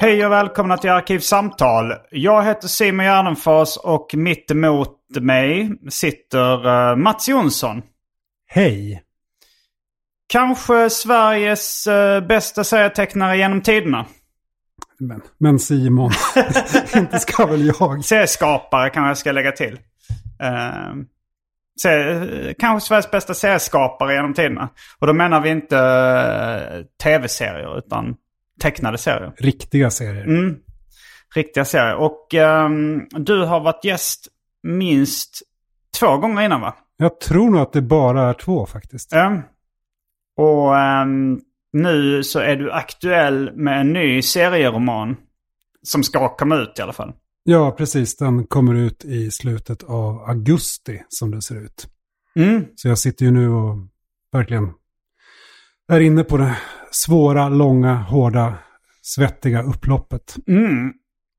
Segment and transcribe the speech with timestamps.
[0.00, 1.94] Hej och välkomna till Arkivsamtal.
[2.10, 7.82] Jag heter Simon Gärdenfors och mitt emot mig sitter uh, Mats Jonsson.
[8.46, 9.02] Hej!
[10.26, 14.06] Kanske Sveriges uh, bästa serietecknare genom tiderna.
[14.98, 16.10] Men, men Simon,
[16.96, 18.04] inte ska väl jag?
[18.04, 19.74] Serieskapare kanske jag ska lägga till.
[20.42, 20.94] Uh,
[21.82, 24.68] se, kanske Sveriges bästa serieskapare genom tiderna.
[24.98, 28.16] Och då menar vi inte tv-serier utan
[28.64, 29.32] tecknade serier.
[29.36, 30.24] Riktiga serier.
[30.24, 30.56] Mm.
[31.34, 31.94] Riktiga serier.
[31.94, 34.28] Och um, du har varit gäst
[34.62, 35.42] minst
[36.00, 36.74] två gånger innan va?
[36.96, 39.12] Jag tror nog att det bara är två faktiskt.
[39.12, 39.42] Ja.
[40.36, 41.40] Och um,
[41.72, 45.16] nu så är du aktuell med en ny serieroman.
[45.82, 47.12] Som ska komma ut i alla fall.
[47.42, 48.16] Ja, precis.
[48.16, 51.86] Den kommer ut i slutet av augusti som det ser ut.
[52.36, 52.64] Mm.
[52.76, 53.76] Så jag sitter ju nu och
[54.32, 54.72] verkligen
[55.92, 56.56] är inne på det
[56.90, 58.54] svåra, långa, hårda,
[59.02, 60.36] svettiga upploppet.
[60.48, 60.92] Mm.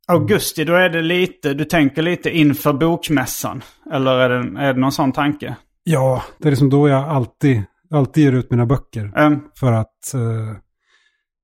[0.07, 3.63] Augusti, då är det lite, du tänker lite inför bokmässan.
[3.91, 5.55] Eller är det, är det någon sån tanke?
[5.83, 9.11] Ja, det är liksom då jag alltid, alltid ger ut mina böcker.
[9.15, 9.39] Mm.
[9.59, 10.57] För att, eh,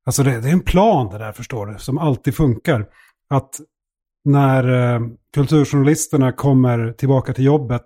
[0.06, 2.86] alltså det, det, är en plan det där förstår du, som alltid funkar.
[3.30, 3.50] Att
[4.26, 5.00] när eh,
[5.34, 7.86] kulturjournalisterna kommer tillbaka till jobbet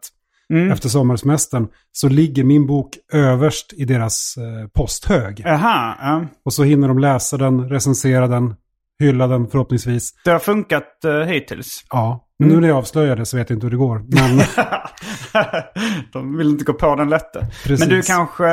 [0.53, 0.71] Mm.
[0.71, 5.43] efter sommarsemestern så ligger min bok överst i deras eh, posthög.
[5.45, 6.25] Aha, ja.
[6.45, 8.55] Och så hinner de läsa den, recensera den,
[8.99, 10.13] hylla den förhoppningsvis.
[10.25, 11.85] Det har funkat uh, hittills.
[11.89, 14.01] Ja, men nu när jag avslöjar det så vet jag inte hur det går.
[14.07, 14.45] Men
[16.13, 17.47] De vill inte gå på den lätte.
[17.63, 17.79] Precis.
[17.79, 18.47] Men du kanske,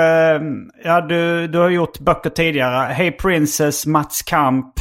[0.85, 2.93] ja du, du har gjort böcker tidigare.
[2.93, 4.75] Hey Princess, Mats Kamp,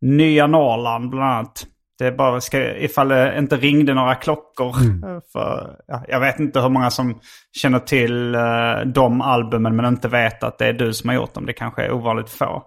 [0.00, 1.66] Nya Norrland bland annat.
[1.98, 4.72] Det bara ska, ifall det inte ringde några klockor.
[5.32, 7.20] För, ja, jag vet inte hur många som
[7.56, 11.34] känner till uh, de albumen men inte vet att det är du som har gjort
[11.34, 11.46] dem.
[11.46, 12.62] Det kanske är ovanligt få.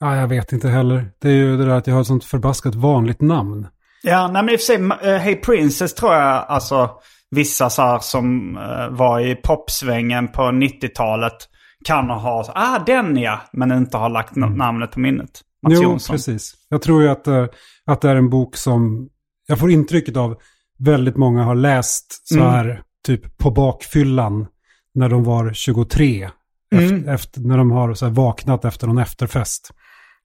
[0.00, 1.06] ja, jag vet inte heller.
[1.22, 3.66] Det är ju det där att jag har ett sånt förbaskat vanligt namn.
[4.02, 6.90] Ja, nej, men i och för sig, uh, Hey Princess tror jag, alltså
[7.30, 11.36] vissa så här som uh, var i popsvängen på 90-talet
[11.84, 14.54] kan ha, ah den ja, men inte har lagt mm.
[14.54, 15.40] namnet på minnet.
[15.62, 16.14] Mats jo, Jonsson.
[16.14, 16.54] precis.
[16.68, 17.46] Jag tror ju att, eh,
[17.86, 19.08] att det är en bok som
[19.46, 20.36] jag får intrycket av
[20.78, 22.48] väldigt många har läst så Mm.
[22.48, 24.46] här typ på bakfyllan
[24.94, 26.30] när de var 23.
[26.74, 26.94] Mm.
[26.94, 29.70] Efter, efter, när de har så vaknat efter någon efterfest.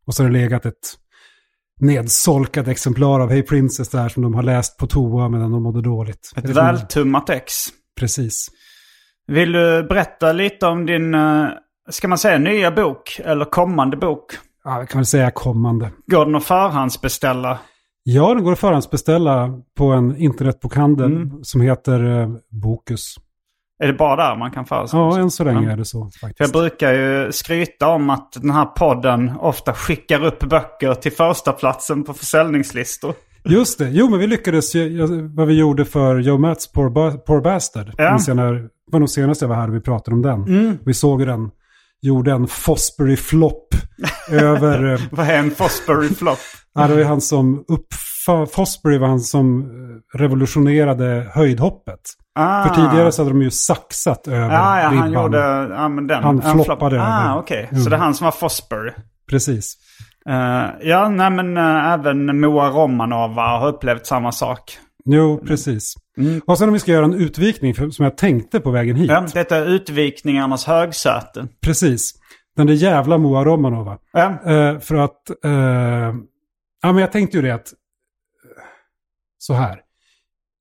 [0.06, 0.98] Och så har det legat ett
[1.80, 5.82] nedsolkat exemplar av Hey Princess där som de har läst på toa medan de mådde
[5.82, 6.32] dåligt.
[6.36, 7.54] Ett vältummat ex.
[8.00, 8.48] Precis.
[9.28, 11.48] Vill du berätta lite om din, eh,
[11.90, 14.32] ska man säga nya bok eller kommande bok?
[14.70, 15.92] Ja, jag kan väl säga kommande.
[16.12, 17.58] Går den att förhandsbeställa?
[18.04, 21.44] Ja, den går att förhandsbeställa på en internetbokhandel Mm.
[21.44, 23.16] som heter eh, Bokus.
[23.84, 25.04] Är det bara där man kan förhandsbeställa?
[25.18, 25.72] Ja, än så länge Ja.
[25.72, 26.54] är det så För jag faktiskt.
[26.54, 32.04] brukar ju skryta om att den här podden ofta skickar upp böcker till första platsen
[32.04, 33.14] på försäljningslistor.
[33.44, 37.42] Just det, jo men vi lyckades ju, vad vi gjorde för Joe Mats Poor, Poor
[37.42, 37.92] Bastard.
[37.98, 38.18] Ja.
[38.28, 40.44] När, det var nog senast jag var här och vi pratade om den.
[40.44, 40.78] Mm.
[40.86, 41.52] Vi såg den,
[42.02, 43.68] gjorde en Fosbury-flopp
[44.32, 44.94] över...
[44.94, 46.38] eh, Vad är en Fosbury Flop?
[46.76, 52.00] Ja, det var han som uppfann, Fosbury var han som eh, revolutionerade höjdhoppet.
[52.40, 52.64] Ah.
[52.68, 54.98] För tidigare så hade de ju saxat över Ja, ja, ribban.
[54.98, 55.38] han gjorde...
[55.76, 56.24] Ja, men den.
[56.24, 57.40] Han floppade Ah, över.
[57.40, 57.68] okej.
[57.72, 57.84] Mm.
[57.84, 58.92] Så det är han som var Fosbury.
[59.30, 59.74] Precis.
[60.30, 64.78] Eh, ja, nej men eh, även Moa Romanova har upplevt samma sak.
[65.10, 65.94] Jo, precis.
[66.18, 66.42] Mm.
[66.46, 69.10] Och sen om vi ska göra en utvikning för, som jag tänkte på vägen hit.
[69.12, 71.48] Ja, detta är utvikningarnas högsäte.
[71.62, 72.14] Precis.
[72.56, 73.98] Den där jävla Moa Romanova.
[74.14, 74.52] Ja.
[74.52, 75.30] Eh, för att...
[75.46, 75.52] Eh,
[76.82, 77.68] ja, men jag tänkte ju det att...
[77.68, 78.64] eh,
[79.38, 79.80] Så här.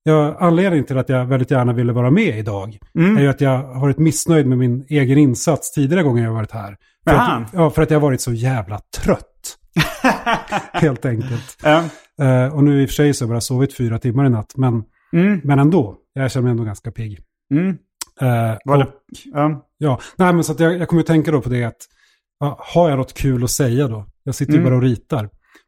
[0.02, 3.16] Ja, anledningen till att jag väldigt gärna ville vara med idag Mm.
[3.16, 6.52] är ju att jag har varit missnöjd med min egen insats tidigare gånger jag varit
[6.52, 6.76] här.
[7.04, 9.56] För att, ja, för att jag har varit så jävla trött.
[10.72, 11.56] Helt enkelt.
[11.62, 11.84] Ja.
[12.22, 14.28] Eh, och nu i och för sig så har jag bara sovit fyra timmar i
[14.30, 14.52] natt.
[14.56, 14.82] Men,
[15.12, 15.40] Mm.
[15.44, 15.96] men ändå.
[16.12, 17.18] Jag känner mig ändå ganska pigg.
[17.54, 17.68] Mm.
[18.20, 18.84] Eh, Var det...
[18.84, 18.90] och-
[19.24, 19.62] Ja.
[19.78, 21.76] Ja, nej men så att jag, jag kommer att tänka då på det att
[22.40, 24.06] ja, har jag något kul att säga då?
[24.22, 24.70] Jag sitter ju Mm.
[24.70, 25.20] bara och ritar.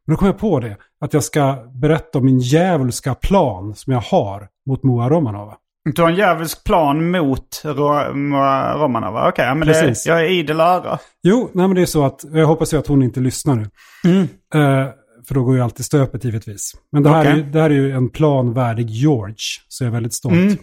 [0.07, 3.93] Men då kom jag på det, att jag ska berätta om min djävulska plan som
[3.93, 5.57] jag har mot Moa Romanova.
[5.95, 9.29] Du har en djävulsk plan mot Ro- Moa Romanova.
[9.29, 10.99] Okej, ja, men det, jag är idel öra.
[11.23, 13.67] Jo, nej men det är så att, jag hoppas ju att hon inte lyssnar nu.
[14.05, 14.29] Mm.
[14.55, 14.89] Eh,
[15.29, 16.73] för då går ju alltid stöpet givetvis.
[16.93, 17.45] Men det här, är, Okej.
[17.45, 19.37] ju, det här är ju en plan värdig George,
[19.69, 20.35] så jag är väldigt stolt.
[20.35, 20.57] Mm.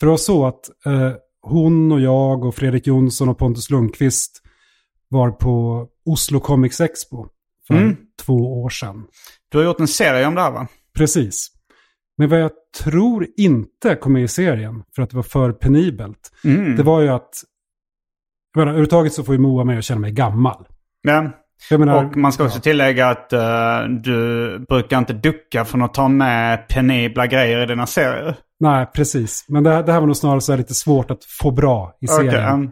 [0.00, 1.12] För det var så att eh,
[1.42, 4.42] hon och jag och Fredrik Jonsson och Pontus Lundqvist
[5.08, 7.26] var på Oslo Comics Expo
[7.66, 7.96] för Mm.
[8.20, 9.04] två år sedan.
[9.48, 10.66] Du har gjort en serie om det här va?
[10.94, 11.48] Precis.
[12.16, 12.50] Men vad jag
[12.82, 16.76] tror inte kom med i serien, för att det var för penibelt, Mm.
[16.76, 17.44] det var ju att...
[18.54, 20.66] Jag menar, överhuvudtaget så får ju Moa mig att känna mig gammal.
[21.02, 21.30] Ja.
[21.70, 26.08] Menar, Och man ska också tillägga att eh, du brukar inte ducka från att ta
[26.08, 28.36] med penibla grejer i dina serier.
[28.60, 29.44] Nej, precis.
[29.48, 32.06] Men det, här- det här var nog snarare så lite svårt att få bra i
[32.06, 32.70] serien.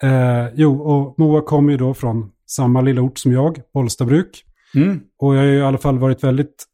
[0.00, 0.08] ja.
[0.08, 4.44] Eh, jo, och Moa kommer ju då från samma lilla ort som jag, Bollstabruk.
[4.74, 5.00] Mm.
[5.18, 6.64] Och jag har ju i alla fall varit väldigt...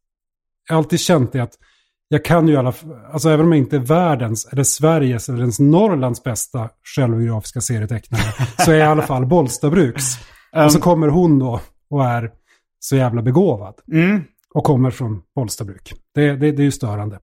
[0.69, 1.53] Jag har alltid känt det att
[2.09, 2.73] jag kan ju i alla.
[3.12, 8.23] Alltså även om jag inte är världens, eller Sveriges, eller ens Norrlands bästa självbiografiska serietecknare,
[8.65, 10.05] så är jag i alla fall Bollstabruks.
[10.56, 11.61] Och så kommer hon då
[11.91, 12.33] och är
[12.79, 13.75] så jävla begåvad.
[13.93, 14.23] Mm.
[14.55, 15.95] Och kommer från Bollstabruk.
[16.15, 17.21] Det, det, det är ju störande.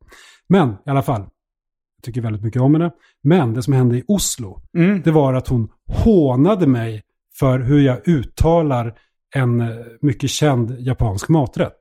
[0.50, 1.22] Men i alla fall,
[1.98, 2.92] jag tycker väldigt mycket om henne.
[3.24, 5.02] Men det som hände i Oslo, Mm.
[5.02, 7.04] det var att hon hånade mig
[7.40, 8.98] för hur jag uttalar
[9.36, 9.68] en eh,
[10.02, 11.78] mycket känd japansk maträtt.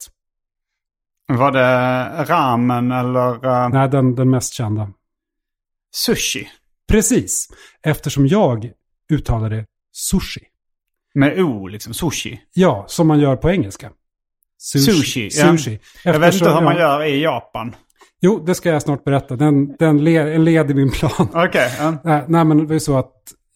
[1.28, 4.90] Var det ramen eller eh, Nej, den, den mest kända.
[5.94, 6.48] sushi?
[6.88, 7.48] Precis,
[7.82, 8.70] eftersom jag
[9.12, 10.40] uttalade sushi.
[11.14, 12.40] Med O, liksom sushi.
[12.54, 13.90] Ja, som man gör på engelska.
[14.58, 15.56] Sushi, ja.
[15.56, 15.78] Sushi.
[16.04, 17.74] Jag vet inte hur man gör i Japan.
[18.20, 19.36] Jo, det ska jag snart berätta.
[19.36, 21.10] Den, den le, en led i min plan.
[21.34, 21.72] Okej.
[21.78, 21.94] ja.
[22.04, 23.12] Nej, nej, men det är så att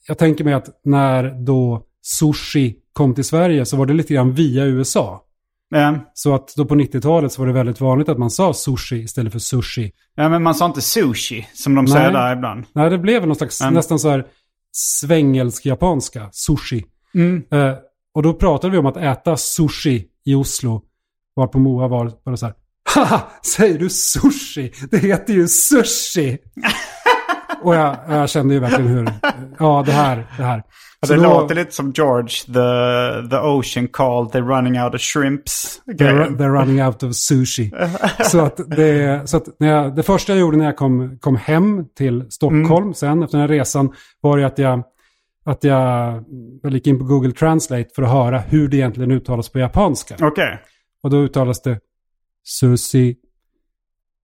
[0.06, 4.32] jag tänker mig att när då sushi kom till Sverige så var det lite grann
[4.32, 5.24] via USA.
[5.70, 5.94] Ja.
[6.14, 9.32] Så att då på 90-talet så var det väldigt vanligt att man sa sushi istället
[9.32, 9.92] för sushi.
[10.14, 12.64] ja, men man sa inte sushi som de säger där ibland.
[12.72, 13.74] Nej, det blev någon slags Mm.
[13.74, 14.26] nästan så här
[14.72, 16.84] svängelsk-japanska, sushi.
[17.14, 17.42] Mm.
[17.52, 17.74] Eh,
[18.14, 20.82] och då pratade vi om att äta sushi i Oslo.
[21.34, 22.54] Var på Moa var bara så här,
[22.94, 23.20] haha,
[23.56, 24.72] säger du sushi?
[24.90, 26.38] Det heter ju sushi!
[27.62, 29.08] och jag, jag kände ju verkligen hur,
[29.58, 30.62] ja det här, det här.
[31.06, 35.00] Så det då- låter lite som George, the, the ocean called, they're running out of
[35.00, 35.80] shrimps.
[35.86, 37.72] They're, they're running out of sushi.
[38.30, 41.36] så att, det, så att när jag, det första jag gjorde när jag kom, kom
[41.36, 42.94] hem till Stockholm Mm.
[42.94, 44.82] sen efter den här resan var ju att jag,
[45.50, 46.24] att jag,
[46.62, 50.16] jag gick in på Google Translate för att höra hur det egentligen uttalas på japanska.
[50.20, 50.58] Okej.
[51.02, 51.80] Och då uttalas det
[52.44, 53.16] sushi.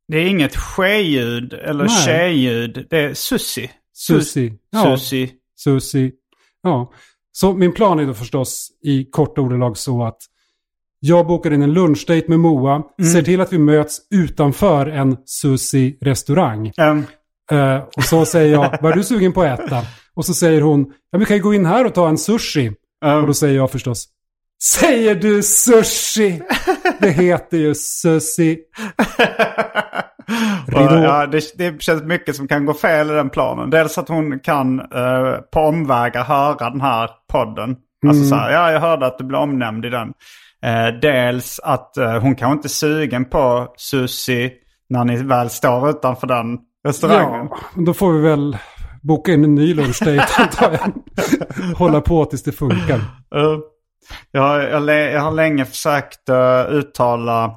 [0.09, 2.87] Det är inget ske-ljud eller tjejljud.
[2.91, 3.71] Det är sushi.
[3.93, 4.53] Sushi.
[4.71, 5.31] Ja, Sushi.
[5.57, 6.13] sushi.
[6.63, 6.93] Ja.
[7.33, 10.19] Så min plan är då förstås i korta ordalag så att
[11.01, 13.11] jag bokar in en lunchdate med Moa, Mm.
[13.13, 16.73] ser till att vi möts utanför en sushi-restaurang.
[16.79, 17.05] Um,
[17.53, 19.83] Eh, och så säger jag, vad är du sugen på att äta?
[20.15, 22.73] Och så säger hon, ja vi kan ju gå in här och ta en sushi.
[23.05, 24.07] Och um, då säger jag förstås,
[24.81, 26.43] säger du sushi?
[27.01, 28.59] Det heter ju sushi.
[30.67, 33.71] och, ja, det, det känns mycket som kan gå fel i den planen.
[33.71, 37.77] Dels att hon kan eh, på omvägar höra den här podden.
[38.07, 38.29] Alltså Mm.
[38.29, 40.09] så här, ja jag hörde att du blev omnämnd i den.
[40.63, 44.53] Eh, dels att eh, hon kanske inte är sugen på sushi
[44.89, 47.49] när ni väl står utanför den restaurangen.
[47.51, 48.59] Ja, då får vi väl
[49.03, 50.93] boka in en ny lunchdate antar jag.
[51.77, 52.97] Hålla på tills det funkar.
[52.97, 53.59] Uh,
[54.31, 57.55] jag, jag, jag har länge försökt eh, uttala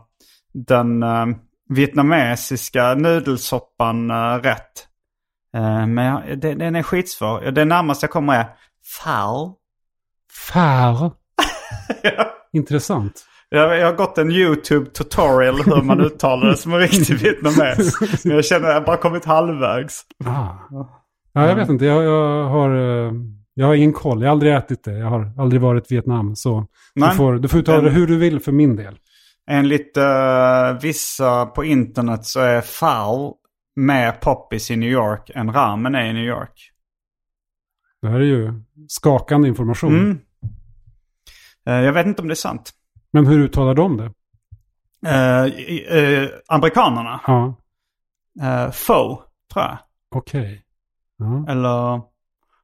[0.54, 1.26] den eh,
[1.70, 4.88] vietnamesiska nudelsoppan uh, rätt.
[5.88, 7.52] Men jag, det, den är skitsvår.
[7.52, 8.48] Det närmaste jag kommer är
[9.04, 9.56] Fao.
[10.54, 11.12] Fär.
[12.54, 13.27] Intressant.
[13.50, 17.94] Jag, jag har gått en YouTube tutorial hur man uttalar det som en riktig vietnames.
[18.26, 20.02] Men jag känner att jag bara kommit halvvägs.
[20.26, 20.50] Ah.
[21.34, 21.86] Ja, jag vet inte.
[21.86, 23.14] Jag, jag, har, eh,
[23.54, 24.22] jag har ingen koll.
[24.22, 24.98] Jag har aldrig ätit det.
[24.98, 26.36] Jag har aldrig varit i Vietnam.
[26.36, 27.10] Så Nej.
[27.10, 28.98] du får, du får uttala det hur du vill för min del.
[29.50, 33.36] Enligt uh, vissa på internet så är Pho
[33.76, 36.72] mer poppis i New York än ramen är i New York.
[38.02, 38.54] Det här är ju
[38.88, 39.96] skakande information.
[39.96, 40.20] Mm.
[41.68, 42.72] Eh, jag vet inte om det är sant.
[43.14, 44.12] Men hur uttalar de det?
[45.08, 45.44] Eh,
[45.98, 47.22] eh, amerikanerna?
[47.28, 47.56] Ja,
[48.44, 49.24] Uh, Faux,
[49.54, 49.78] tror jag.
[50.16, 50.62] okej.
[51.18, 51.52] Ja.
[51.52, 52.02] Eller...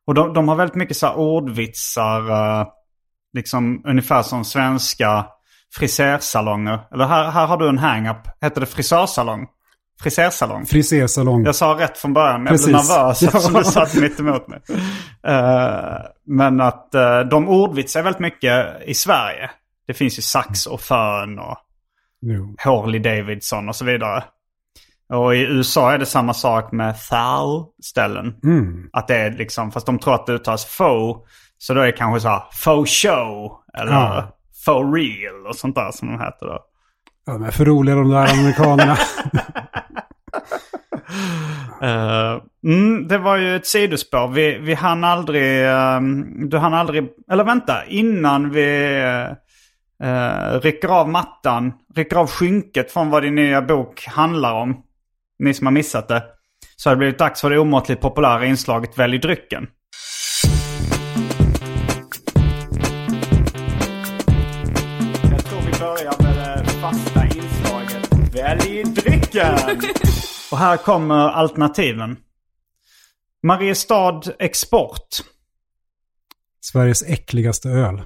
[0.08, 2.30] Och de, de har väldigt mycket så här ordvitsar.
[2.30, 2.68] eh,
[3.34, 5.26] liksom ungefär som svenska
[5.76, 6.80] frisersalonger.
[6.94, 8.18] Eller här, här har du en hang-up.
[8.42, 9.48] Heter det frisörsalong?
[10.02, 10.66] Frisersalong?
[10.66, 11.46] Frisersalong.
[11.46, 12.90] Jag sa rätt från början, men jag blev Precis.
[12.90, 14.60] nervös eftersom du satt mitt emot mig.
[15.28, 15.98] Eh,
[16.28, 19.52] men att uh, de ordvitsar väldigt mycket i Sverige.
[19.88, 21.58] Det finns ju sax och fön och
[22.22, 22.56] Jo.
[22.58, 24.24] Harley Davidson och så vidare.
[25.14, 28.36] Och i USA är det samma sak med thou-ställen.
[28.44, 28.90] Mm.
[28.94, 31.30] Att det är liksom, fast de tror att det uttalas faux.
[31.58, 34.38] Så då är det kanske så här faux show eller Ja.
[34.66, 36.60] faux real och sånt där som de heter då.
[37.26, 38.98] Ja, är för roliga de där amerikanerna.
[41.82, 44.28] Eh, mm, det var ju ett sidospår.
[44.28, 49.36] Vi, vi hann aldrig, ehm, du hann aldrig, eller vänta, innan vi uh,
[50.62, 54.84] rycker av mattan, rycker av skynket från vad din nya bok handlar om.
[55.40, 56.24] Ni som har missat det.
[56.76, 59.68] Så har det blivit dags för det omåttligt populära inslaget Välj drycken.
[65.32, 69.56] Jag tror vi börjar med det fasta inslaget Välj drycken!
[70.52, 72.18] Och här kommer alternativen.
[73.44, 75.08] Mariestad Export.
[76.62, 78.02] Sveriges äckligaste öl.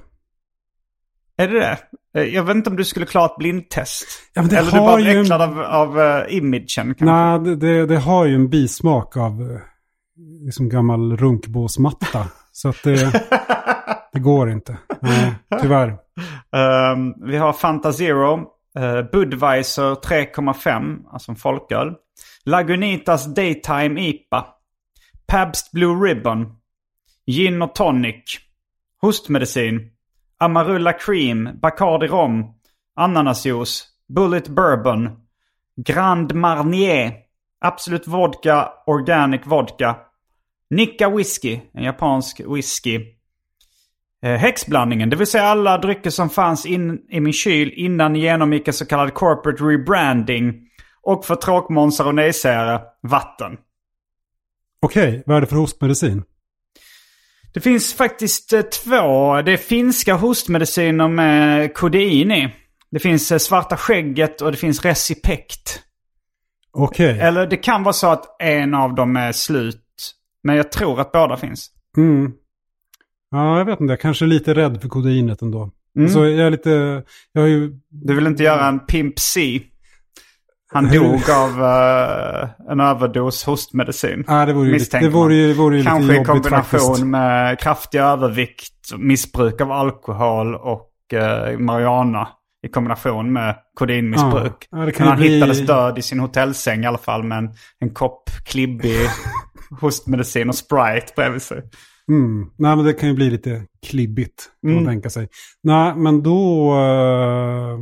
[1.36, 1.78] Är det det?
[2.14, 4.06] Eh, Jag vet inte om du skulle klara ett blindtest.
[4.34, 7.04] Ja, Eller du bara ju äcklad av, av uh, imagen kanske.
[7.04, 9.60] Nej, det, det, det har ju en bismak av eh,
[10.44, 12.26] liksom gammal runkbåsmatta.
[12.52, 13.12] Så att det,
[14.12, 14.78] det går inte.
[15.00, 15.88] Nej, tyvärr.
[16.52, 18.40] Ehm, vi har Fanta Zero.
[18.78, 21.94] Uh, Budweiser 3,5, alltså en folköl.
[22.44, 24.46] Lagunitas Daytime IPA.
[25.26, 26.46] Pabst Blue Ribbon.
[27.26, 28.38] Gin och tonic.
[29.00, 29.90] Hostmedicin.
[30.40, 31.50] Amarula Cream.
[31.60, 32.54] Bacardi Rom.
[32.96, 33.84] Ananasjuice.
[34.08, 35.10] Bullet Bourbon.
[35.76, 37.12] Grand Marnier.
[37.60, 38.72] Absolut Vodka.
[38.86, 39.96] Organic Vodka.
[40.70, 41.60] Nicka Whisky.
[41.74, 43.18] En japansk whisky.
[44.22, 48.20] Eh, häxblandningen, det vill säga alla drycker som fanns in i min kyl innan ni
[48.20, 50.54] genomgick en så kallad corporate rebranding.
[51.02, 53.56] Och för tråkmånsar och nejsägare, vatten.
[54.82, 56.24] Okej, vad är det för hostmedicin?
[57.58, 59.42] Det finns faktiskt eh, två.
[59.42, 62.54] Det är finska hostmediciner med kodein i.
[62.90, 65.82] Det finns eh, svarta skägget och det finns Recipect.
[66.72, 67.18] Okej.
[67.20, 69.84] Eller det kan vara så att en av dem är slut.
[70.42, 71.70] Men jag tror att båda finns.
[71.96, 72.32] Mm.
[73.30, 73.92] Ja, jag vet inte.
[73.92, 75.70] Jag kanske är lite rädd för kodainet ändå.
[75.96, 76.08] Mm.
[76.08, 77.02] Så jag är lite...
[77.32, 77.72] Jag har ju...
[77.88, 79.60] Du vill inte göra en Pimp C?
[80.72, 84.24] Han dog av eh, en överdos hostmedicin.
[84.28, 87.04] Nej, det vore ju, lite, det vore ju, vore ju Kanske i kombination faktiskt.
[87.06, 92.28] med kraftig övervikt, missbruk av alkohol och eh, marijuana.
[92.66, 94.68] I kombination med kodeinmissbruk.
[94.70, 97.90] Ja, ja, han bli- hittades död i sin hotellsäng i alla fall med en, en
[97.94, 98.96] kopp klibbig
[99.80, 101.62] hostmedicin och Sprite bredvid sig.
[102.08, 102.46] Mm.
[102.58, 104.84] Nej, men det kan ju bli lite klibbigt, kan Mm.
[104.84, 105.28] man tänka sig.
[105.62, 106.72] Nej, men då...
[106.74, 107.78] Uh...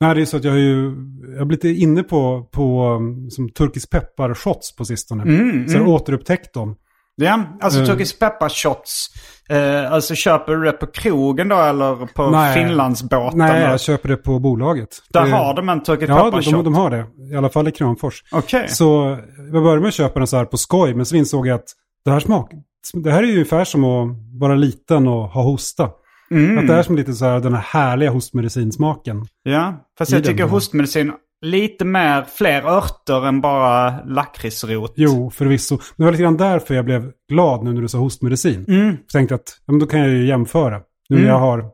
[0.00, 0.94] Nej, det är så att jag har ju...
[1.32, 5.22] Jag har blivit inne på, på um, som turkisk pepparshots på sistone.
[5.22, 6.76] Mm, så jag har återupptäckt dem.
[7.16, 7.90] Ja, alltså Mm.
[7.90, 9.06] turkisk pepparshots.
[9.50, 12.54] Eh, alltså köper du det på krogen då eller på Nej.
[12.54, 13.38] Finlandsbåten?
[13.38, 14.88] Nej, jag köper det på bolaget.
[15.08, 15.30] Där det...
[15.30, 16.52] har de en turkisk Ja, de, pepparshot?
[16.54, 17.06] de, de har det.
[17.32, 18.22] I alla fall i Kramfors.
[18.32, 18.68] Okej.
[18.68, 19.18] Så
[19.52, 21.68] jag började med att köpa den så här på skoj, men så insåg jag att
[22.04, 22.50] det här smak...
[22.92, 25.90] Det här är ju ungefär som att vara liten och ha hosta.
[26.30, 26.58] Mm.
[26.58, 29.26] Att det är som lite så här den här härliga hostmedicinsmaken.
[29.42, 31.12] Ja, fast jag tycker hostmedicin
[31.44, 34.92] lite mer, fler örter än bara lakritsrot.
[34.96, 35.74] Jo, förvisso.
[35.74, 38.64] Men det var lite grann därför jag blev glad nu när du sa hostmedicin.
[38.68, 38.86] Mm.
[38.86, 40.80] Jag tänkte att ja, men då kan jag ju jämföra.
[41.08, 41.30] Nu när Mm.
[41.30, 41.64] jag har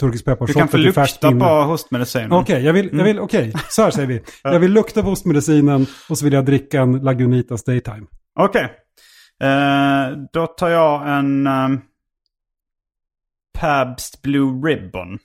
[0.00, 2.32] turkisk Du kan få lukta på hostmedicinen.
[2.32, 4.22] Okej, jag vill, jag vill, okej, så här säger vi.
[4.42, 8.06] Jag vill lukta på hostmedicinen och så vill jag dricka en Lagunitas Daytime.
[8.40, 8.68] Okej.
[9.42, 11.80] Eh, då tar jag en um,
[13.58, 15.18] Pabst Blue Ribbon.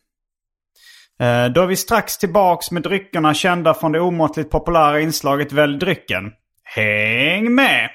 [1.20, 5.78] Eh, då är vi strax tillbaks med dryckerna kända från det omåttligt populära inslaget Välj
[5.78, 6.32] drycken.
[6.64, 7.90] Häng med!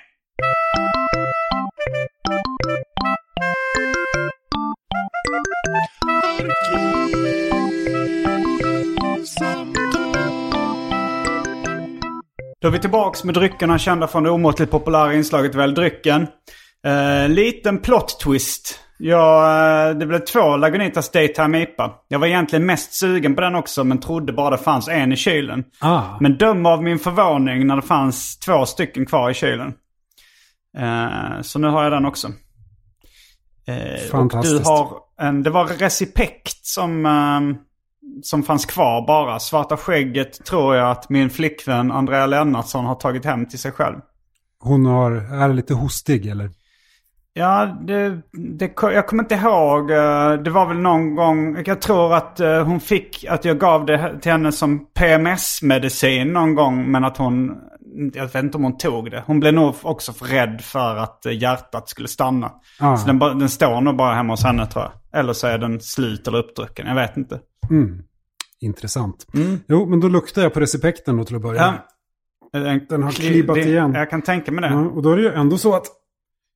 [12.61, 16.27] Då är vi tillbaks med dryckerna kända från det omåttligt populära inslaget Välj drycken.
[16.87, 21.95] Eh, liten plot twist Ja, eh, det blev två Lagunitas Daytime IPA.
[22.09, 25.17] Jag var egentligen mest sugen på den också men trodde bara det fanns en i
[25.17, 25.65] kylen.
[25.81, 26.03] Ah.
[26.21, 29.75] Men döm av min förvåning när det fanns två stycken kvar i kylen.
[30.79, 32.29] Eh, så nu har jag den också.
[33.67, 34.65] Eh, och Fantastiskt.
[34.65, 37.57] du har en, det var Recipekt som, eh,
[38.23, 39.39] som fanns kvar bara.
[39.39, 43.97] Svarta skägget tror jag att min flickvän Andrea Lennartsson har tagit hem till sig själv.
[44.63, 46.51] Hon har, är lite hostig eller?
[47.33, 49.91] Ja, det, det, jag kommer inte ihåg.
[49.91, 51.63] eh, Det var väl någon gång.
[51.67, 56.55] Jag tror att eh, hon fick, att jag gav det till henne som PMS-medicin någon
[56.55, 56.91] gång.
[56.91, 57.57] Men att hon,
[58.15, 59.23] jag vet inte om hon tog det.
[59.27, 62.53] Hon blev nog också för rädd för att eh, hjärtat skulle stanna.
[62.81, 62.97] Ah.
[62.97, 65.21] Så den, den står nog bara hemma hos henne tror jag.
[65.21, 66.87] Eller så är den slut eller uppdrucken.
[66.87, 67.41] Jag vet inte.
[67.71, 68.03] Mm.
[68.61, 69.27] Intressant.
[69.69, 71.71] Jo, men då luktar jag på recipekten då till att börja Ja.
[72.63, 72.87] med.
[72.89, 73.93] Den har Kli- klibbat igen.
[73.95, 74.69] Jag kan tänka mig det.
[74.69, 75.87] Ja, och då är det ju ändå så att,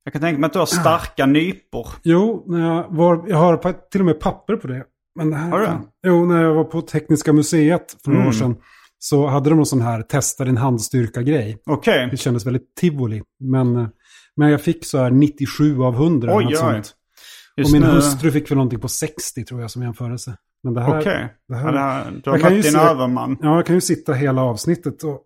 [0.07, 1.87] Jag kan tänka mig att du har starka nypor.
[2.03, 4.83] jo, när jag, var, jag har till och med papper på det.
[5.15, 5.81] Men det här, Har du det?
[6.07, 8.29] Jo, när jag var på Tekniska museet för några Mm.
[8.29, 8.55] år sedan.
[8.99, 11.57] Så hade de någon sån här testa din handstyrka-grej.
[11.65, 12.07] Okej.
[12.11, 13.23] Det kändes väldigt tivoli.
[13.39, 13.87] Men, eh,
[14.35, 16.35] men jag fick så här 97 av 100.
[16.35, 16.81] Oj, oj.
[17.65, 20.37] Och min nu- hustru fick väl någonting på 60 tror jag som jämförelse.
[20.63, 20.99] Men det här...
[20.99, 21.33] Okej.
[21.47, 23.37] det här- Ja, det här- Du har mött din se- överman.
[23.41, 25.21] Ja, jag kan ju sitta hela avsnittet och...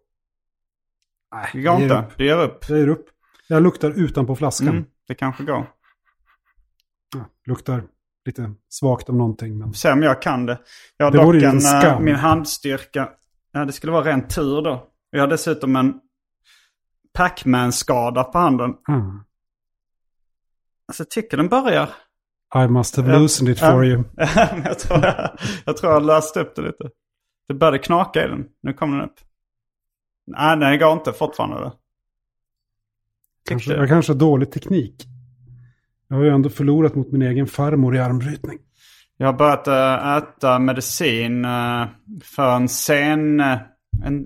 [1.35, 2.03] Nej, Det går inte.
[2.17, 2.65] Du ger upp.
[2.69, 3.05] Jag ger upp.
[3.51, 4.67] Jag luktar utanpå flaskan.
[4.67, 5.67] Mm, det kanske går.
[7.15, 7.83] Ja, luktar
[8.25, 9.57] lite svagt av någonting.
[9.57, 9.73] Men...
[9.73, 10.59] Se om jag kan det.
[10.97, 12.03] Jag har Det dock en, eh, skam.
[12.03, 13.09] min handstyrka.
[13.51, 14.87] Ja, det skulle vara ren tur då.
[15.09, 15.93] Jag har dessutom en
[17.13, 18.73] Pac-Man-skada på handen.
[18.89, 19.19] Mm.
[20.87, 21.89] Alltså jag tycker den börjar.
[22.55, 24.03] I must have loosened it for you.
[24.65, 26.89] Jag, tror jag, jag tror jag löste upp det lite.
[27.47, 28.45] Det började knaka i den.
[28.63, 29.19] Nu kommer den upp.
[30.27, 31.71] Nej, nej, det går inte fortfarande.
[33.47, 35.05] Kanske, jag kanske har dålig teknik.
[36.07, 38.59] Jag har ju ändå förlorat mot min egen farmor i armbrytning.
[39.17, 41.87] Jag har börjat äh, äta medicin äh,
[42.23, 43.39] för en sen...
[43.39, 43.57] äh,
[44.03, 44.25] en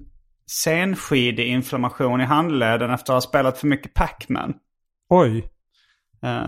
[0.51, 4.53] senskidig inflammation i handleden efter att ha spelat för mycket Pac-Man.
[5.09, 5.49] Oj,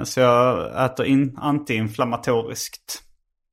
[0.03, 3.03] så jag äter in, antiinflammatoriskt.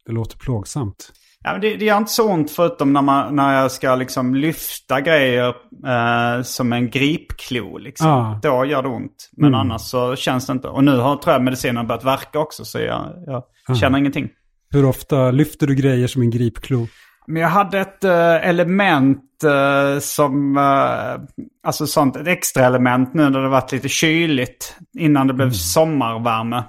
[0.06, 1.12] det låter plågsamt.
[1.44, 4.34] Ja, men det, det gör inte så ont förutom när, man, när jag ska liksom
[4.34, 5.48] lyfta grejer
[5.86, 7.78] äh, som en gripklo.
[7.78, 8.08] Liksom.
[8.10, 8.38] Ah.
[8.42, 9.30] Då gör det ont.
[9.36, 9.60] Men Mm.
[9.60, 10.68] annars så känns det inte.
[10.68, 13.74] Och nu har tror jag medicinen börjat verka också så jag, jag Ah.
[13.74, 14.28] känner ingenting.
[14.70, 16.86] Hur ofta lyfter du grejer som en gripklo?
[17.26, 23.30] Men jag hade ett eh, element eh, som, uh, alltså sånt, ett extra element nu
[23.30, 26.62] när det varit lite kyligt innan det blev sommarvärme.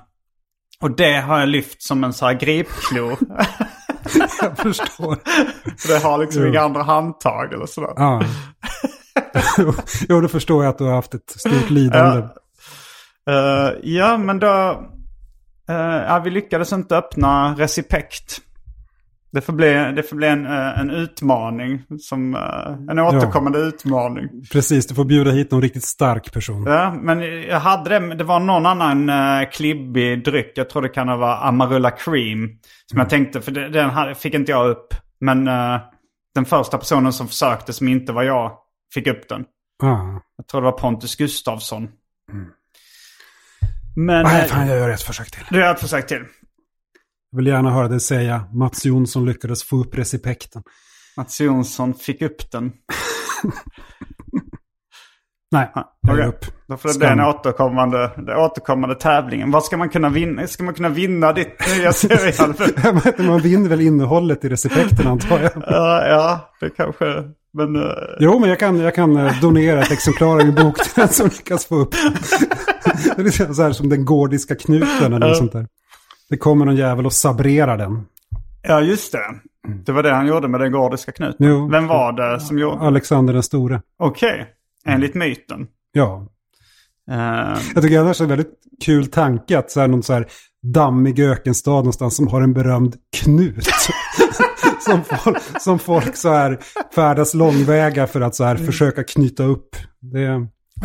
[0.82, 3.18] Och det har jag lyft som en sån här gripklo.
[4.42, 5.18] Jag förstår.
[5.78, 6.48] För det har liksom Jo.
[6.48, 7.94] inga andra handtag eller sådär.
[7.96, 8.22] Ja.
[10.10, 12.28] jo, då förstår jag att du har haft ett stort lidande.
[13.30, 14.84] Eh, ja, men då...
[15.70, 15.76] eh,
[16.08, 18.38] ja, vi lyckades inte öppna Recipekt.
[19.34, 21.84] Det får bli, det får bli en, eh, en utmaning.
[22.00, 24.28] Som, eh, en återkommande utmaning.
[24.52, 26.64] Precis, du får bjuda hit någon riktigt stark person.
[26.68, 28.16] Ja, men jag hade det.
[28.16, 30.52] Det var någon annan uh, klibbig dryck.
[30.56, 32.50] Jag tror det kan ha varit Amarula Cream.
[32.86, 34.88] Som jag tänkte, för det- den fick inte jag upp.
[35.20, 35.78] Men eh,
[36.36, 38.52] den första personen som försökte, som inte var jag,
[38.94, 39.42] fick upp den.
[39.84, 40.20] Ah.
[40.38, 41.88] Jag tror det var Pontus Gustafsson.
[43.96, 45.44] Men Nej, eh, fan, jag gör ett försök till.
[45.50, 46.24] du har ett försök till.
[47.34, 50.64] Jag vill gärna höra dig säga Mats Jonsson lyckades få upp recipekten.
[51.18, 52.72] Mats Jonsson fick upp den.
[55.52, 56.46] Nej, jag ger upp.
[56.68, 57.20] Då får det bli Skam.
[57.20, 59.52] en återkommande, den återkommande tävlingen.
[59.52, 60.48] Vad ska man kunna vinna?
[60.48, 62.54] Ska man kunna vinna ditt nya serial?
[63.28, 65.52] Man vinner väl innehållet i recipekten antar jag.
[65.68, 67.06] ja, ja, det kanske...
[67.54, 67.76] Men...
[67.76, 67.82] eh,
[68.20, 71.10] Jo, men jag kan, jag kan eh, donera ett exemplar av min bok till den
[71.10, 71.96] som lyckas få upp.
[73.16, 75.68] Det är så här som den gordiska knuten eller något sånt där.
[76.34, 78.06] Det kommer någon jävel och sabrerar den.
[78.62, 79.20] Ja, just det.
[79.86, 81.48] Det var det han gjorde med den gordiska knuten.
[81.48, 81.70] Jo.
[81.72, 82.78] Vem var det som gjorde?
[82.78, 83.82] Alexander den store.
[84.00, 84.46] Okej,
[84.86, 85.68] enligt myten.
[85.92, 86.28] Ja.
[87.12, 88.54] Eh, Jag tycker annars är det en väldigt
[88.86, 90.28] kul tanke att så här, någon så här
[90.74, 93.66] dammig ökenstad någonstans som har en berömd knut.
[94.80, 96.60] som, folk, som folk så här
[96.96, 99.76] färdas långväga för att så här försöka knyta upp.
[100.00, 100.28] Det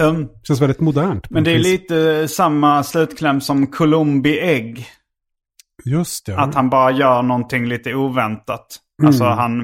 [0.02, 1.30] um, känns väldigt modernt.
[1.30, 4.86] men det är lite samma slutkläm som Columbi ägg.
[5.84, 6.38] Just det.
[6.38, 8.66] Att han bara gör någonting lite oväntat.
[9.02, 9.60] Alltså han...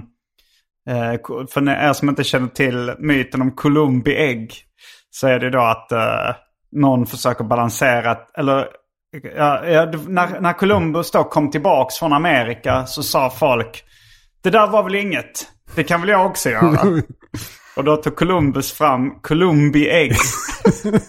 [0.88, 4.55] Eh, för er som inte känner till myten om Columbi ägg.
[5.11, 6.37] Så är det då att eh,
[6.72, 8.16] någon försöker balansera...
[8.38, 8.66] Eller
[9.37, 9.61] ja,
[10.09, 13.85] när, när Columbus då kom tillbaks från Amerika så sa folk
[14.42, 15.48] Det där var väl inget.
[15.74, 16.81] Det kan väl jag också göra.
[17.77, 20.12] Och då tog Columbus fram Columbi ägg.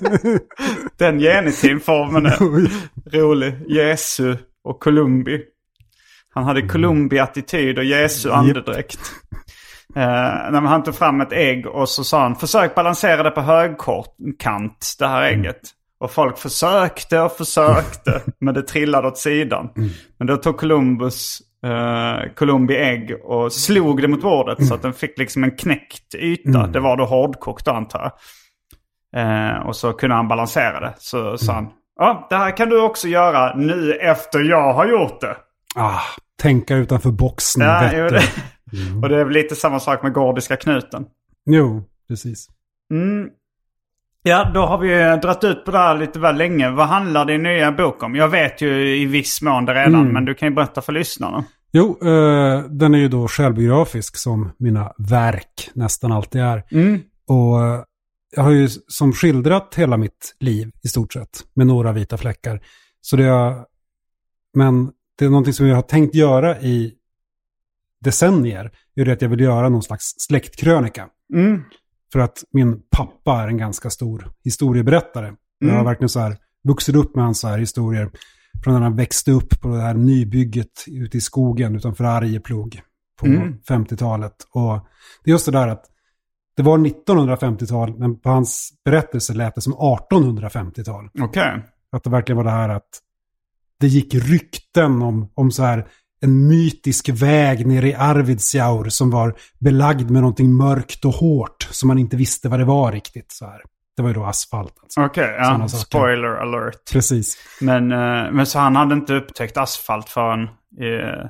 [0.97, 2.37] Den genitivformen är
[3.11, 3.53] rolig.
[3.67, 5.41] Jesu och Columbi.
[6.33, 8.99] Han hade Columbi-attityd och Jesu andedräkt.
[9.97, 10.01] Uh,
[10.51, 14.95] när han tog fram ett ägg och så sa han försök balansera det på högkant,
[14.99, 15.61] det här ägget.
[15.99, 19.69] Och folk försökte och försökte, men det trillade åt sidan.
[20.17, 24.93] Men då tog Columbus uh, Columbi ägg och slog det mot bordet så att den
[24.93, 26.67] fick liksom en knäckt yta.
[26.67, 28.11] Det var då hårdkokt antar jag.
[29.17, 30.93] Uh, och så kunde han balansera det.
[30.97, 31.67] Så sa han,
[31.99, 35.35] ja det här kan du också göra nu efter jag har gjort det.
[35.75, 35.99] Ah,
[36.41, 37.61] tänka utanför boxen.
[37.65, 38.23] Ja, vet det.
[39.03, 41.05] Och det är väl lite samma sak med Gordiska knuten.
[41.45, 42.47] jo, precis.
[44.23, 46.69] Ja, då har vi ju dragit ut på det här lite väl länge.
[46.69, 48.15] Vad handlar din nya bok om?
[48.15, 51.43] Jag vet ju i viss mån det redan, men du kan ju berätta för lyssnarna.
[51.71, 56.63] Jo, eh, den är ju då självbiografisk som mina verk nästan alltid är.
[57.27, 57.81] Och eh,
[58.35, 62.61] jag har ju som skildrat hela mitt liv i stort sett med några vita fläckar.
[63.01, 63.65] Så det är,
[64.53, 66.93] men det är någonting som jag har tänkt göra i
[68.03, 68.71] decennier.
[68.95, 71.07] Är det att jag vill göra någon slags släktkrönika.
[72.13, 75.33] För att min pappa är en ganska stor historieberättare.
[75.59, 78.11] Jag har verkligen så här vuxit upp med hans så här historier.
[78.63, 82.81] Från när han växte upp på det här nybygget ute i skogen utanför Arjeplog
[83.19, 83.25] på
[83.69, 84.35] 50-talet.
[84.51, 84.87] Och
[85.23, 85.85] det är just det där att
[86.55, 91.09] det var 1950-tal, men på hans berättelse lät det som 1850-tal.
[91.19, 91.63] Okej.
[91.91, 92.89] Att det verkligen var det här att
[93.79, 95.87] det gick rykten om, om så här
[96.21, 101.87] en mytisk väg nere i Arvidsjaur som var belagd med någonting mörkt och hårt som
[101.87, 103.31] man inte visste vad det var riktigt.
[103.31, 103.61] Så här.
[103.95, 105.01] Det var ju då asfalt alltså.
[105.01, 105.43] Okej, ja.
[105.43, 105.85] Sådana saker.
[105.85, 106.91] Spoiler alert.
[106.91, 107.37] Precis.
[107.61, 110.43] Men, eh, men så han hade inte upptäckt asfalt förrän...
[110.79, 111.29] Eh,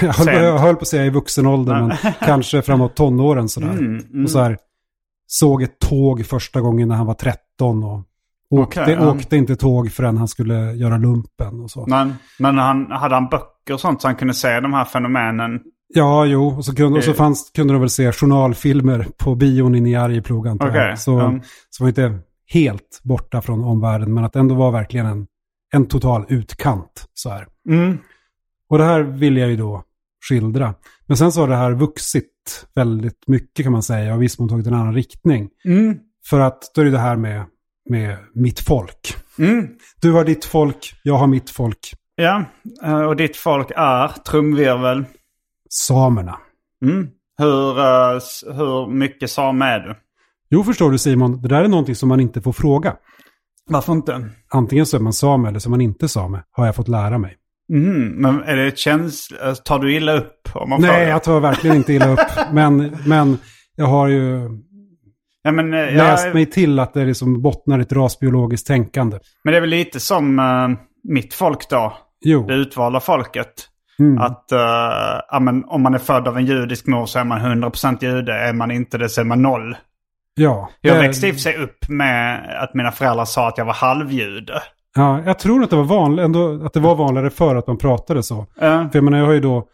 [0.00, 3.70] Jag höll, jag höll på att säga i vuxen ålder, men kanske framåt tonåren sådär.
[3.70, 4.58] Mm, Och så här,
[5.26, 8.02] såg ett tåg första gången när han var 13 och
[8.50, 9.10] åkte, Okej, ja.
[9.10, 11.86] åkte inte tåg förrän han skulle göra lumpen och så.
[11.86, 15.60] men men han, hade han böcker och sånt så han kunde se de här fenomenen?
[15.94, 19.34] Ja, jo, och så, kunde, och så Det- fanns, kunde de väl se journalfilmer på
[19.34, 20.68] bion inne i Arjeplog antar.
[20.68, 22.18] Okej, Så, så var inte
[22.52, 25.26] helt borta från omvärlden, men att ändå var verkligen en,
[25.74, 27.06] en total utkant.
[27.14, 27.46] Så här.
[27.68, 27.98] Mm.
[28.68, 29.84] Och det här vill jag ju då
[30.28, 30.74] skildra.
[31.06, 34.38] Men sen så har det här vuxit väldigt mycket kan man säga och i viss
[34.38, 35.48] mån tagit en annan riktning.
[35.64, 35.98] Mm.
[36.30, 37.44] För att då är det det här med,
[37.90, 39.16] med mitt folk.
[39.38, 39.68] Mm.
[40.00, 41.94] Du har ditt folk, jag har mitt folk.
[42.14, 42.44] Ja,
[42.84, 45.04] eh, och ditt folk är trumvirvel.
[45.70, 46.38] Samerna.
[46.82, 47.08] Mm.
[47.38, 48.20] Hur, eh,
[48.56, 49.94] hur mycket same är du?
[50.50, 52.96] Jo, förstår du Simon, det där är någonting som man inte får fråga.
[53.70, 54.30] Varför inte?
[54.48, 57.18] Antingen så är man same eller så är man inte same, har jag fått lära
[57.18, 57.36] mig.
[57.72, 58.08] Mm.
[58.08, 59.54] Men är det känsla...
[59.54, 61.08] Tar du illa upp om man Nej, frågar?
[61.08, 62.20] jag tar verkligen inte illa upp.
[62.52, 63.38] Men, men
[63.76, 64.48] jag har ju
[65.42, 69.18] Ja, men, eh, läst jag, mig till att det liksom bottnar ett rasbiologiskt tänkande.
[69.44, 70.68] men det är väl lite som eh,
[71.12, 71.96] mitt folk då.
[72.24, 73.68] Jo, Det utvalda folket.
[73.98, 74.18] Mm.
[74.18, 74.58] Att eh,
[75.30, 78.32] ja, men, om man är född av en judisk mor så är man 100% jude.
[78.32, 79.76] Är man inte det så är man noll.
[80.34, 80.70] ja.
[80.80, 83.72] Jag växte i och för sig upp med att mina föräldrar sa att jag var
[83.74, 84.62] halvjude.
[84.96, 87.78] Ja, jag tror att det var vanligt, ändå att det var vanligare för att man
[87.78, 88.38] pratade så.
[88.40, 89.68] Eh, För jag menar, jag har ju då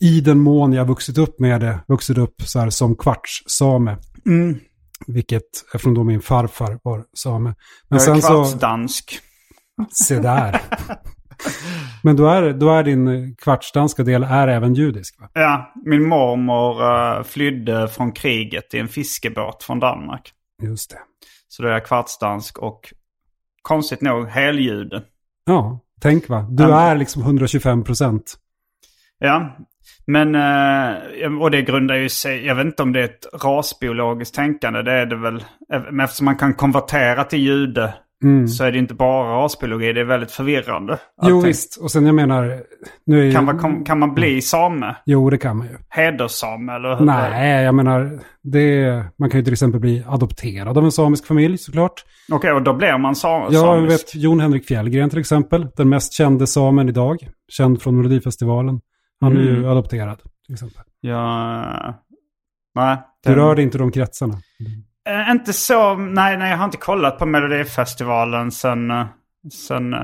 [0.00, 3.96] i den mån jag vuxit upp med det, vuxit upp så här som kvartssame.
[4.26, 4.58] mm,
[5.06, 5.42] Vilket,
[5.74, 7.54] eftersom då min farfar var same.
[7.88, 9.18] Men jag är så, kvartsdansk.
[9.92, 10.60] se där.
[12.02, 15.28] Men då är, då är din kvartsdanska del är även judisk va?
[15.32, 20.32] Ja, min mormor eh, flydde från kriget i en fiskebåt från Danmark.
[20.62, 20.98] Just det.
[21.48, 22.92] Så då är jag kvartsdansk och
[23.62, 25.02] konstigt nog heljude.
[25.46, 26.46] Ja, tänk va.
[26.50, 26.80] Du Ja.
[26.80, 28.34] är liksom 125 procent.
[29.18, 29.56] Ja,
[30.06, 34.34] men eh, och det grundar ju sig, jag vet inte om det är ett rasbiologiskt
[34.34, 35.44] tänkande, det är det väl.
[35.68, 37.94] Men eftersom man kan konvertera till jude
[38.48, 40.92] så är det inte bara rasbiologi, det är väldigt förvirrande.
[40.92, 40.98] Mm.
[41.22, 41.48] Jo Allting.
[41.48, 42.62] visst, och sen jag menar,
[43.06, 43.32] nu är ju...
[43.32, 44.96] Kan man, kan, man bli same?
[45.06, 45.76] Jo, det kan man ju.
[45.88, 47.04] Hederssame eller hur?
[47.06, 51.58] Nej, jag menar, det, man kan ju till exempel bli adopterad av en samisk familj
[51.58, 52.04] såklart.
[52.32, 53.92] Okej, och då blir man sa- Ja, samisk?
[53.92, 55.68] vet Jon Henrik Fjällgren till exempel.
[55.76, 57.16] Den mest kände samen idag.
[57.48, 58.80] Känd från Melodifestivalen.
[59.20, 59.70] Han är ju Mm.
[59.70, 60.82] adopterad till exempel.
[61.00, 61.94] Ja...
[62.74, 62.96] Nej.
[63.24, 64.34] Du den- rör dig inte de kretsarna.
[65.08, 69.06] Eh, inte så, nej, nej, jag har inte kollat på Melodifestivalen sen, uh,
[69.52, 70.00] sen uh,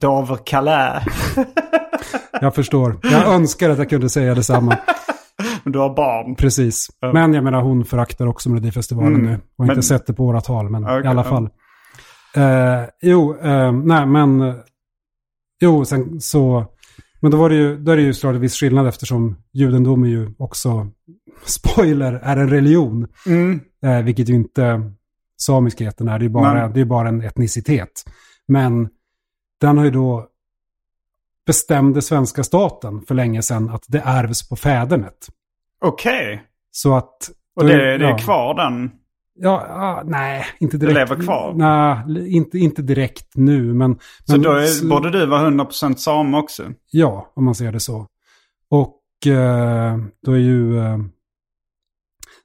[0.00, 1.04] Dover Calais.
[2.40, 2.98] Jag förstår.
[3.02, 4.78] Jag önskar att jag kunde säga detsamma.
[5.64, 6.34] du har barn.
[6.36, 6.88] Precis.
[7.12, 9.26] Men jag menar, hon föraktar också Melodifestivalen Mm.
[9.26, 9.38] nu.
[9.58, 11.48] Och inte Men- sett det på åratal, men Okej, i alla fall.
[12.36, 14.40] Eh, jo, eh, nej men...
[14.42, 14.54] eh,
[15.60, 16.64] Jo, sen så...
[17.26, 20.04] Men då var det ju, då är det ju såklart en viss skillnad eftersom judendom
[20.04, 20.88] är ju också,
[21.44, 23.08] spoiler, är en religion.
[23.26, 23.60] Mm.
[23.84, 24.92] Eh, vilket ju inte
[25.36, 26.70] samiskheten är, det är bara, Nej.
[26.74, 28.04] det är bara en etnicitet.
[28.48, 28.88] Men
[29.60, 30.26] den har ju då
[31.46, 35.28] bestämde svenska staten för länge sedan att det ärvs på fädernet.
[35.80, 36.42] Okej.
[36.70, 37.30] Så att...
[37.56, 38.18] Och det, det är ja.
[38.18, 38.90] kvar den?
[39.38, 40.94] Ja, ja, nej, inte direkt.
[40.94, 41.54] lever kvar?
[41.56, 43.94] Nej, inte, inte direkt nu, men...
[44.24, 46.62] Så men, då är, borde du vara 100% same också?
[46.90, 48.06] Ja, om man ser det så.
[48.70, 50.78] Och eh, då är ju...
[50.78, 50.98] Eh,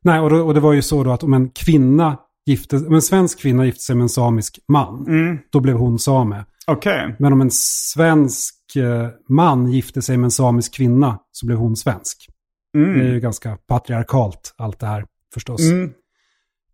[0.04, 2.93] nej, och, då, och det var ju så då att om en kvinna gifte, om
[2.95, 5.38] en svensk kvinna gifte sig med en samisk man, Mm.
[5.51, 6.45] då blev hon same.
[6.67, 7.15] Okej.
[7.19, 11.75] Men om en svensk eh, man gifte sig med en samisk kvinna så blev hon
[11.75, 12.27] svensk.
[12.73, 13.08] Det är Mm.
[13.08, 15.62] ju ganska patriarkalt allt det här förstås.
[15.71, 15.91] Mm.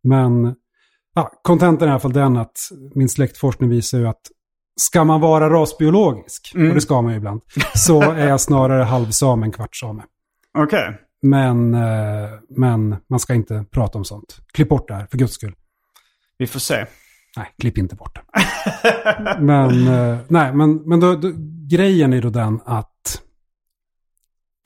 [0.08, 0.56] Men
[1.16, 2.58] ja, kontentan är i alla fall den att
[2.96, 4.22] min släktforskning visar ju att
[4.80, 6.68] ska man vara rasbiologisk, Mm.
[6.70, 7.42] och det ska man ju ibland,
[7.76, 10.04] så är jag snarare halvsame än kvartssame.
[10.58, 10.98] Okej.
[11.22, 14.38] Men, eh, men man ska inte prata om sånt.
[14.54, 15.56] Klipp bort det här, för guds skull.
[16.38, 16.86] Vi får se.
[17.38, 18.42] Nej, klipp inte bort det.
[19.40, 21.32] men eh, nej, men, men då, då,
[21.70, 23.22] grejen är då den att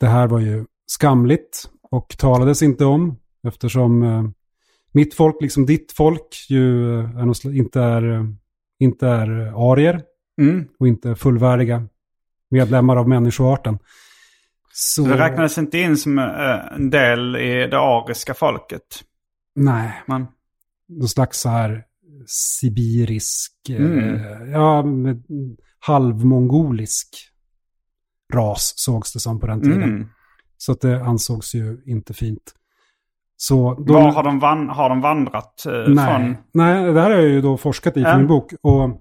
[0.00, 3.16] det här var ju skamligt och talades inte om
[3.48, 4.24] eftersom eh,
[4.92, 8.24] mitt folk, liksom ditt folk, ju eh, är något, inte, är, eh,
[8.78, 10.02] inte är eh, arier
[10.40, 10.64] Mm.
[10.78, 11.88] och inte fullvärdiga
[12.50, 13.78] medlemmar av människoarten.
[14.72, 18.82] Så, Det räknades inte in som eh, en del i det ariska folket.
[19.54, 20.26] Nej, Men,
[20.88, 21.84] någon slags så här
[22.26, 24.14] sibirisk, Mm.
[24.14, 25.22] eh, ja, med
[25.78, 27.08] halvmongolisk
[28.34, 29.82] ras sågs det som på den tiden.
[29.82, 30.08] mm.
[30.56, 32.54] Så att det ansågs ju inte fint.
[33.48, 36.36] Så de, Var har de, van, har de vandrat eh, nej, från?
[36.54, 38.16] nej, det här har jag ju då forskat i för Ja.
[38.18, 38.52] min bok.
[38.62, 39.00] Och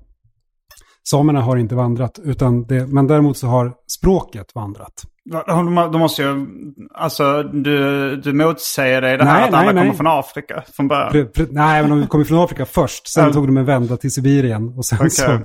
[1.10, 4.94] samerna har inte vandrat, utan det, men däremot så har språket vandrat.
[5.32, 5.44] Va-
[5.92, 6.48] De, måste ju...
[6.94, 9.84] Alltså, du, du motsäger dig det här Nej, att nej, alla nej.
[9.84, 11.12] kommer från Afrika från början.
[11.12, 13.08] Pre, pre, nej, men de kom ju från Afrika först.
[13.08, 14.70] Sen tog de en vända till Sibirien.
[14.78, 15.10] Och sen Okej.
[15.10, 15.32] så...
[15.32, 15.42] Eh,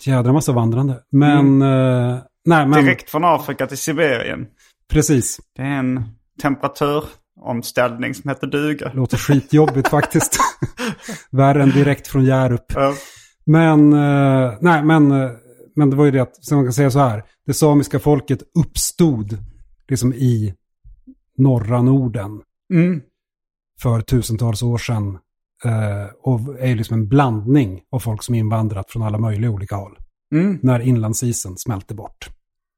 [0.00, 0.94] jädra massa vandrande.
[1.12, 1.62] Men...
[1.62, 2.84] eh, nej, men...
[2.84, 4.46] Direkt från Afrika till Sibirien.
[4.92, 5.40] Precis.
[5.56, 6.04] Det är en
[7.44, 8.92] temperaturomställning som heter duga.
[8.94, 10.38] Låter skitjobbigt faktiskt.
[11.30, 12.64] Värre än direkt från Hjärup.
[12.74, 12.94] Ja.
[13.46, 15.30] Men, eh, nej, men, eh,
[15.76, 17.24] men det var ju det att, så man kan säga så här.
[17.46, 19.38] Det samiska folket uppstod
[19.88, 20.54] liksom i
[21.38, 22.40] norra Norden
[22.72, 23.00] Mm.
[23.82, 25.18] för tusentals år sedan.
[25.64, 29.76] Eh, och är ju liksom en blandning av folk som invandrat från alla möjliga olika
[29.76, 29.96] håll.
[30.34, 30.58] Mm.
[30.62, 32.28] När inlandsisen smälte bort.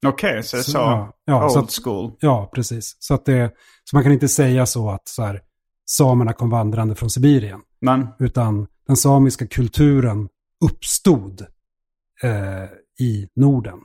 [0.06, 2.12] Okej, så det är så, ja, ja, så old att, school.
[2.20, 2.96] ja, precis.
[2.98, 3.50] Så, att det,
[3.84, 5.42] så man kan inte säga så att så här,
[5.84, 7.60] samerna kom vandrande från Sibirien.
[7.80, 10.28] Men, Utan den samiska kulturen
[10.64, 11.40] uppstod
[12.22, 12.64] eh,
[13.00, 13.78] i Norden.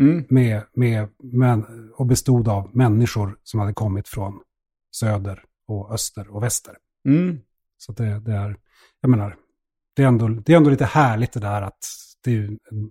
[0.00, 0.24] mm.
[0.28, 1.64] Med, med, men,
[1.96, 4.40] och bestod av människor som hade kommit från
[4.96, 6.76] söder och öster och väster.
[7.08, 7.38] Mm.
[7.76, 8.56] Så det, det är,
[9.00, 9.36] jag menar,
[9.96, 11.78] det är, ändå, det är ändå lite härligt det där att
[12.24, 12.90] det är en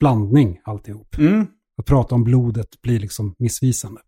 [0.00, 1.18] blandning alltihop.
[1.18, 1.46] Mm.
[1.76, 4.00] Att prata om blodet blir liksom missvisande.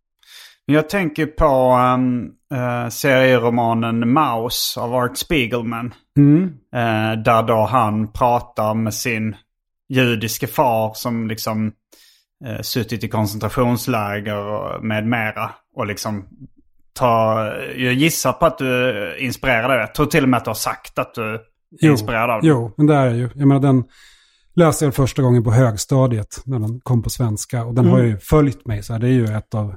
[0.70, 5.94] Jag tänker på um, uh, serieromanen Maus av Art Spiegelman.
[6.16, 6.42] Mm.
[6.74, 9.36] Eh, där då han pratar med sin
[9.88, 11.72] judiske far som liksom
[12.46, 15.50] eh, suttit i koncentrationsläger och med mera.
[15.76, 16.24] Och liksom
[16.92, 17.44] ta,
[17.76, 19.80] jag gissar på att du är inspirerad av det.
[19.80, 21.40] Jag tror till och med att du har sagt att du är
[21.80, 22.48] Jo, inspirerad av det.
[22.48, 23.28] Jo, men det är ju.
[23.34, 23.84] Jag menar den
[24.54, 27.64] läste jag första gången på högstadiet när den kom på svenska.
[27.64, 27.96] Och den Mm.
[27.96, 28.82] har ju följt mig.
[28.82, 29.76] Så här, det är ju ett av,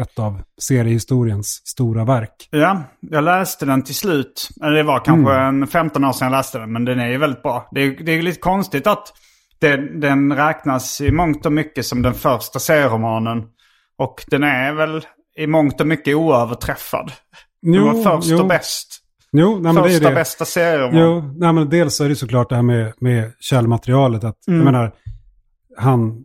[0.00, 2.48] ett av seriehistoriens stora verk.
[2.50, 4.48] Ja, jag läste den till slut.
[4.56, 5.62] Det var kanske Mm.
[5.62, 7.68] en 15 år sedan jag läste den, men den är ju väldigt bra.
[7.70, 9.12] Det är, det är lite konstigt att
[9.58, 13.42] det, den räknas i mångt och mycket som den första serieromanen.
[13.98, 17.12] Och den är väl i mångt och mycket oöverträffad.
[17.62, 19.00] Den var först jo, och bäst.
[19.32, 20.14] Jo, nej, men det är Första det.
[20.14, 21.00] bästa serieroman.
[21.00, 24.24] Jo, nej, men dels är det såklart det här med, med källmaterialet.
[24.24, 24.58] Att, Mm.
[24.60, 24.92] Jag menar,
[25.78, 26.24] han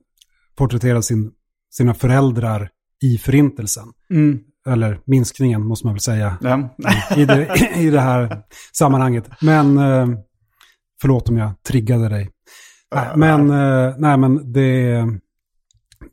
[0.58, 1.32] porträtterar sin,
[1.71, 2.69] sina föräldrar
[3.03, 3.85] i förintelsen.
[4.13, 4.39] Mm.
[4.67, 6.38] Eller minskningen måste man väl säga.
[6.41, 6.69] Ja.
[7.17, 8.41] i det, i det här
[8.77, 9.29] sammanhanget.
[9.41, 10.07] Men eh,
[11.01, 12.29] förlåt om jag triggade dig.
[12.95, 14.79] Nej, men, eh, nej, men det,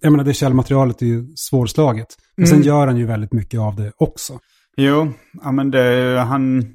[0.01, 2.07] jag menar, det källmaterialet är ju svårslaget.
[2.37, 2.67] Men sen Mm.
[2.69, 4.39] gör han ju väldigt mycket av det också.
[4.77, 6.75] Jo, ja, men det han,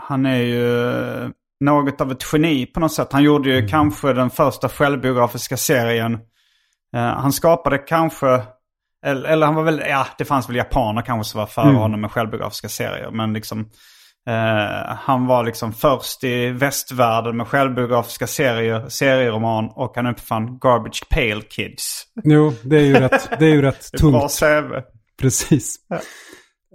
[0.00, 3.12] han är ju något av ett geni på något sätt.
[3.12, 6.14] Han gjorde ju kanske den första självbiografiska serien.
[6.94, 8.42] Eh, han skapade kanske,
[9.06, 11.76] eller, eller han var väl, ja det fanns väl japaner kanske som var före Mm.
[11.76, 13.10] honom med självbiografiska serier.
[13.10, 13.70] Men liksom,
[14.28, 21.08] Eh, han var liksom först i västvärlden med självbiografiska serier, serieroman och han uppfann Garbage
[21.10, 22.02] Pail Kids.
[22.24, 24.38] Jo, det är ju rätt, det är ju rätt är bra tungt.
[24.40, 24.82] CV.
[25.20, 25.76] Precis.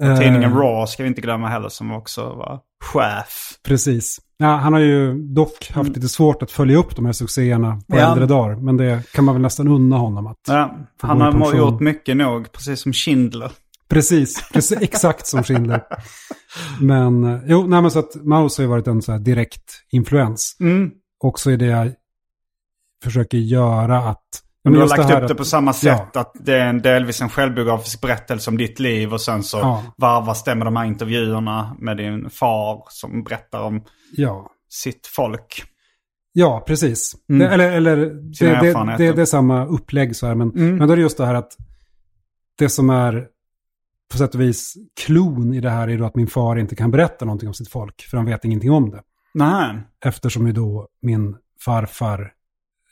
[0.01, 3.53] Och tidningen Eh, Raw ska vi inte glömma heller som också var chef.
[3.63, 4.19] Precis.
[4.37, 7.95] Ja, han har ju dock haft lite svårt att följa upp de här succéerna på
[7.95, 8.05] Mm.
[8.05, 8.11] Ja.
[8.11, 8.55] äldre dagar.
[8.55, 10.39] Men det kan man väl nästan unna honom att...
[10.47, 13.51] Ja, han har gjort mycket nog, precis som Schindler.
[13.89, 15.83] Precis, precis exakt som Schindler.
[16.81, 20.57] Men jo, nej men så att Maus har ju varit en så här direkt influens.
[20.59, 20.91] Mm.
[21.23, 21.91] Också i det jag
[23.03, 24.23] försöker göra att...
[24.63, 26.01] Men du har lagt här upp det på samma sätt.
[26.13, 26.21] Ja.
[26.21, 29.13] Att det är en delvis en självbiografisk berättelse om ditt liv.
[29.13, 29.83] Och sen så Ja.
[29.97, 35.63] varvas det med de här intervjuerna med din far som berättar om Ja, sitt folk.
[36.33, 37.15] ja precis.
[37.29, 37.39] Mm.
[37.39, 38.05] Det, eller eller det,
[38.39, 40.35] det, det, det är samma upplägg så här.
[40.35, 40.75] Men, Mm.
[40.75, 41.57] men då är det just det här att
[42.57, 43.27] det som är
[44.11, 44.73] på sätt och vis
[45.05, 47.69] klon i det här är då att min far inte kan berätta någonting om sitt
[47.69, 48.01] folk.
[48.01, 49.01] För han vet ingenting om det.
[49.33, 49.81] Nej.
[50.05, 52.31] Eftersom ju då min farfar,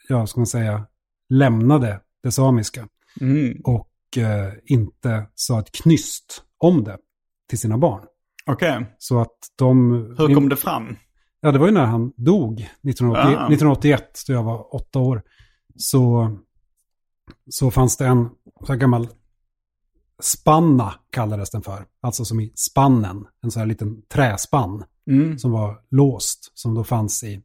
[0.08, 0.86] ja ska man säga,
[1.32, 2.88] lämnade det samiska.
[3.20, 3.60] Mm.
[3.64, 6.98] Och eh, inte sa ett knyst om det
[7.48, 8.02] till sina barn.
[8.46, 8.94] Okej.
[8.98, 9.92] Så att de...
[10.18, 10.96] Hur kom det fram?
[11.40, 13.46] Ja, det var ju när han dog 1980, Ah.
[13.46, 15.22] 1981, då jag var åtta år.
[15.76, 16.30] Så,
[17.50, 18.28] så fanns det en
[18.66, 19.08] så här gammal
[20.22, 21.86] spanna, kallades den för.
[22.00, 25.38] Alltså som i spannen, en sån här liten träspann Mm.
[25.38, 27.42] som var låst, som då fanns i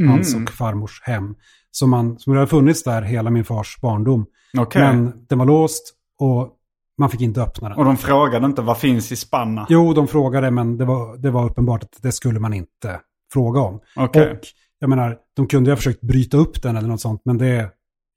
[0.00, 0.10] Mm.
[0.12, 1.34] hans och farmors hem.
[1.70, 4.26] Som, man, som hade funnits där hela min fars barndom.
[4.58, 4.82] Okej.
[4.82, 6.56] Men den var låst och
[6.98, 7.78] man fick inte öppna den.
[7.78, 9.66] Och de frågade inte vad finns i spanna?
[9.68, 13.00] Jo, de frågade men det var, det var uppenbart att det skulle man inte
[13.32, 13.80] fråga om.
[13.96, 14.30] Okej.
[14.32, 14.38] Och
[14.78, 17.70] jag menar, de kunde ju ha försökt bryta upp den eller något sånt, men det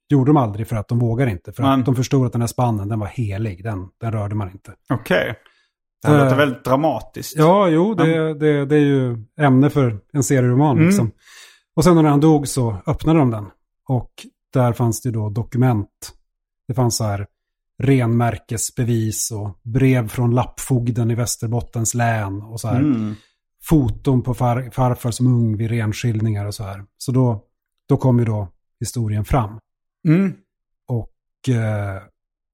[0.08, 1.52] gjorde de aldrig för att de vågar inte.
[1.52, 4.34] För Men- att de förstod att den här spannen, den var helig, den, den rörde
[4.34, 4.72] man inte.
[4.92, 5.34] Okej.
[6.02, 7.34] Det här låter Eh, väldigt dramatiskt.
[7.36, 10.76] Ja, jo, det, det, det är ju ämne för en serieroman.
[10.76, 10.86] Mm.
[10.88, 11.10] Liksom.
[11.76, 13.46] Och sen när han dog så öppnade de den.
[13.88, 14.10] Och
[14.52, 16.12] där fanns det då dokument.
[16.68, 17.26] Det fanns så här
[17.82, 22.42] renmärkesbevis och brev från lappfogden i Västerbottens län.
[22.42, 23.14] Och så här Mm.
[23.62, 26.84] foton på far, farfar som ung vid renskiljningar och så här.
[26.98, 27.44] Så då,
[27.88, 28.48] då kom ju då
[28.80, 29.58] historien fram.
[30.08, 30.32] Mm.
[30.88, 32.02] Och eh,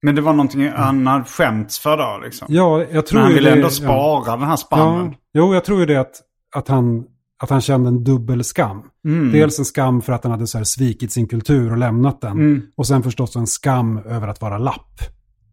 [0.03, 2.47] Men det var någonting han hade skämts för då liksom?
[2.51, 5.07] ja, jag tror Men han ville ändå spara den här spannen.
[5.07, 6.23] Ja, jo, jag tror ju det att,
[6.57, 7.05] att, han,
[7.43, 8.83] att han kände en dubbel skam.
[9.05, 9.33] Mm.
[9.33, 12.33] Dels en skam för att han hade så här svikit sin kultur och lämnat den.
[12.33, 12.63] Mm.
[12.77, 15.01] Och sen förstås en skam över att vara lapp.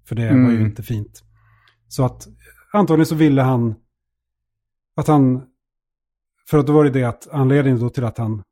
[0.08, 0.52] För det var Mm.
[0.52, 1.24] ju inte fint.
[1.88, 2.28] Så att
[2.74, 3.76] antagligen så ville han
[4.96, 5.42] att han,
[6.50, 8.44] för att då var det det att anledningen då till att han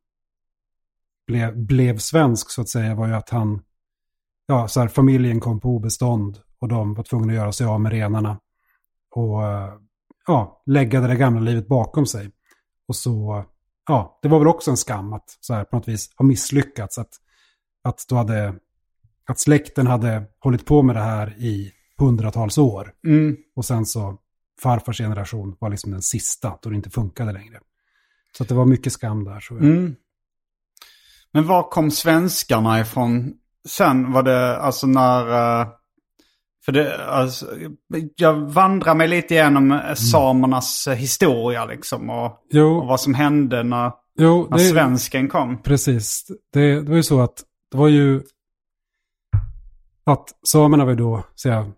[1.28, 3.62] blev, blev svensk så att säga var ju att han,
[4.48, 7.82] ja så här familjen kom på obestånd och de var tvungna att göra sig av
[7.82, 8.40] med renarna.
[9.12, 9.74] Och eh,
[10.28, 12.32] ja, lägga det där gamla livet bakom sig.
[12.88, 13.46] Och så,
[13.88, 16.98] ja, det var väl också en skam att så här på något vis ha misslyckats.
[16.98, 17.14] Att,
[17.84, 18.56] att, då hade,
[19.26, 22.94] att släkten hade hållit på med det här i hundratals år.
[23.08, 23.38] Mm.
[23.56, 24.18] Och sen så
[24.62, 27.60] farfars generation var liksom den sista då det inte funkade längre.
[28.38, 29.40] Så det var mycket skam där.
[29.40, 29.96] Så Mm.
[31.32, 33.34] Men var kom svenskarna ifrån
[33.68, 34.12] sen?
[34.12, 35.62] Var det alltså när...
[35.62, 35.68] eh,
[36.66, 37.46] För det, alltså,
[38.16, 42.10] jag vandrar mig lite igenom eh, samernas eh, historia liksom.
[42.10, 45.62] Och, och vad som hände när, jo när det, svensken kom.
[45.62, 46.26] precis.
[46.54, 48.22] Det, det var ju så att det var ju
[50.04, 51.72] att samerna var ju då, säga,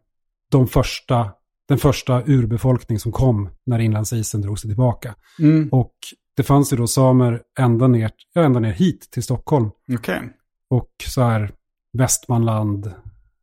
[0.52, 1.32] de första,
[1.68, 5.16] den första urbefolkning som kom när inlandsisen drog sig tillbaka.
[5.40, 5.70] Mm.
[5.72, 5.94] Och
[6.36, 9.70] det fanns ju då samer ända ner, ja, ända ner hit till Stockholm.
[9.98, 10.22] Okej.
[10.70, 11.52] Och så här
[11.94, 12.94] Västmanland,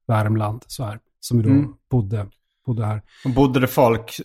[0.06, 0.98] Värmland, så här.
[1.24, 1.66] Som då Mm.
[1.90, 2.26] bodde,
[2.66, 3.02] bodde här.
[3.24, 4.20] Och Bodde det folk...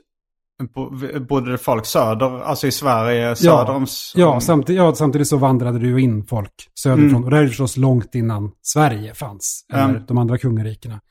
[0.74, 3.86] bo- Bodde det folk söder, alltså i Sverige, söder om...
[4.16, 7.10] Ja, samtidigt, ja, samtidigt så vandrade det ju in folk söderifrån.
[7.10, 7.24] Mm.
[7.24, 9.66] Och det här är förstås långt innan Sverige fanns.
[9.74, 10.06] Eller Mm.
[10.08, 11.02] de andra kungarikena.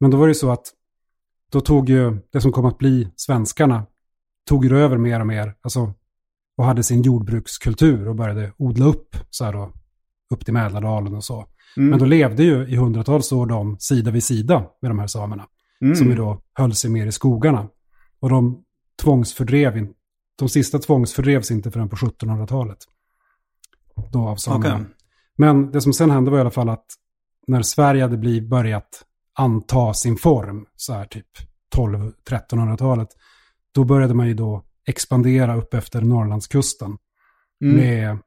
[0.00, 0.66] Men då var det ju så att
[1.52, 3.86] då tog ju det som kom att bli svenskarna,
[4.48, 5.54] tog ju över mer och mer.
[5.62, 5.92] Alltså,
[6.56, 9.72] och hade sin jordbrukskultur och började odla upp så här då,
[10.34, 11.46] upp till Mälardalen och så.
[11.76, 11.90] Mm.
[11.90, 15.46] Men då levde ju i hundratals år de sida vid sida med de här samerna.
[15.80, 15.96] Mm.
[15.96, 17.68] Som ju då höll sig mer i skogarna.
[18.20, 18.62] Och de
[19.02, 19.94] tvångsfördrev, in,
[20.38, 22.78] de sista tvångsfördrevs inte förrän på 1700-talet.
[24.12, 24.74] Då av samerna.
[24.74, 24.86] Okej.
[25.36, 26.86] Men det som sen hände var i alla fall att
[27.46, 29.04] när Sverige hade blivit, börjat
[29.38, 31.26] anta sin form, så här typ
[31.76, 33.08] 12-1300-talet,
[33.74, 36.96] då började man ju då expandera upp efter Norrlandskusten.
[37.64, 37.76] Mm.
[37.76, 38.18] Med,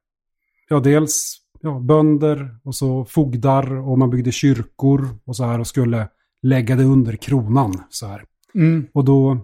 [0.69, 5.67] ja dels ja, bönder och så fogdar och man byggde kyrkor och så här och
[5.67, 6.07] skulle
[6.41, 8.25] lägga det under kronan så här.
[8.55, 8.87] Mm.
[8.93, 9.37] Och då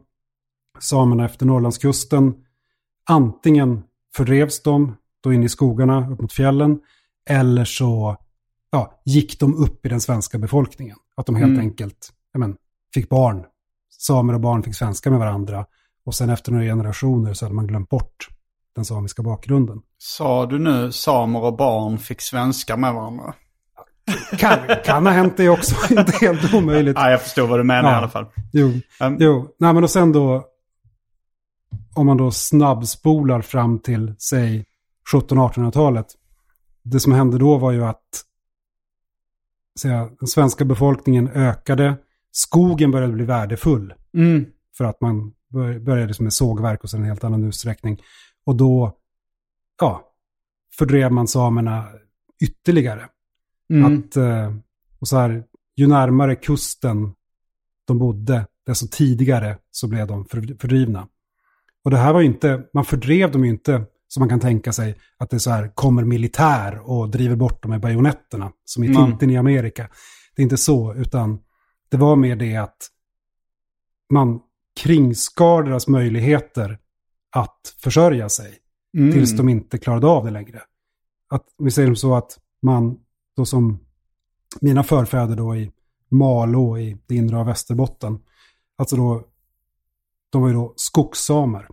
[0.79, 2.33] samerna efter Norrlandskusten
[3.09, 3.83] antingen
[4.15, 6.79] fördrevs de då in i skogarna upp mot fjällen
[7.29, 8.17] eller så
[8.71, 10.97] ja, gick de upp i den svenska befolkningen.
[11.15, 11.59] Att de helt Mm.
[11.59, 12.55] enkelt men,
[12.93, 13.45] fick barn.
[13.89, 15.65] Samer och barn fick svenska med varandra.
[16.05, 18.27] Och sen efter några generationer så hade man glömt bort
[18.75, 19.81] den samiska bakgrunden.
[20.05, 23.33] Sa du nu samer och barn fick svenska med varandra?
[24.37, 26.95] Kan, kan ha hänt det också, inte helt omöjligt.
[26.97, 27.95] Ja, jag förstår vad du menar Ja.
[27.95, 28.25] i alla fall.
[28.53, 28.67] Jo,
[29.01, 29.55] Um, jo.
[29.59, 30.45] Nej, men och sen då,
[31.95, 34.65] om man då snabbspolar fram till, säg,
[35.13, 36.05] 1700-1800-talet.
[36.83, 38.03] Det som hände då var ju att
[39.79, 41.95] säga, den svenska befolkningen ökade,
[42.31, 43.93] skogen började bli värdefull.
[44.17, 44.45] Mm.
[44.77, 48.01] För att man bör- började som med sågverk och sen en helt annan utsträckning.
[48.45, 48.97] Och då,
[49.83, 50.09] ja,
[50.77, 51.87] fördrev man samerna
[52.43, 53.09] ytterligare.
[53.73, 53.85] Mm.
[53.99, 54.55] Att, eh,
[54.99, 55.43] och så här,
[55.75, 57.13] ju närmare kusten
[57.85, 61.07] de bodde, desto tidigare så blev de för- fördrivna.
[61.83, 64.73] Och det här var ju inte, man fördrev dem ju inte som man kan tänka
[64.73, 68.87] sig att det så här kommer militär och driver bort dem med bajonetterna, som i
[68.87, 69.05] Mm.
[69.05, 69.89] Tintin i Amerika.
[70.35, 71.39] Det är inte så, utan
[71.89, 72.77] det var mer det att
[74.13, 74.39] man
[74.79, 76.79] kringskar deras möjligheter
[77.35, 78.57] att försörja sig
[78.97, 79.13] Mm.
[79.13, 80.61] tills de inte klarade av det längre.
[81.29, 82.99] Att, vi säger så att man,
[83.35, 83.79] då som
[84.61, 85.71] mina förfäder då i
[86.09, 88.19] Malå i det inre av Västerbotten,
[88.77, 89.23] alltså då,
[90.29, 91.67] de var ju då skogssamer.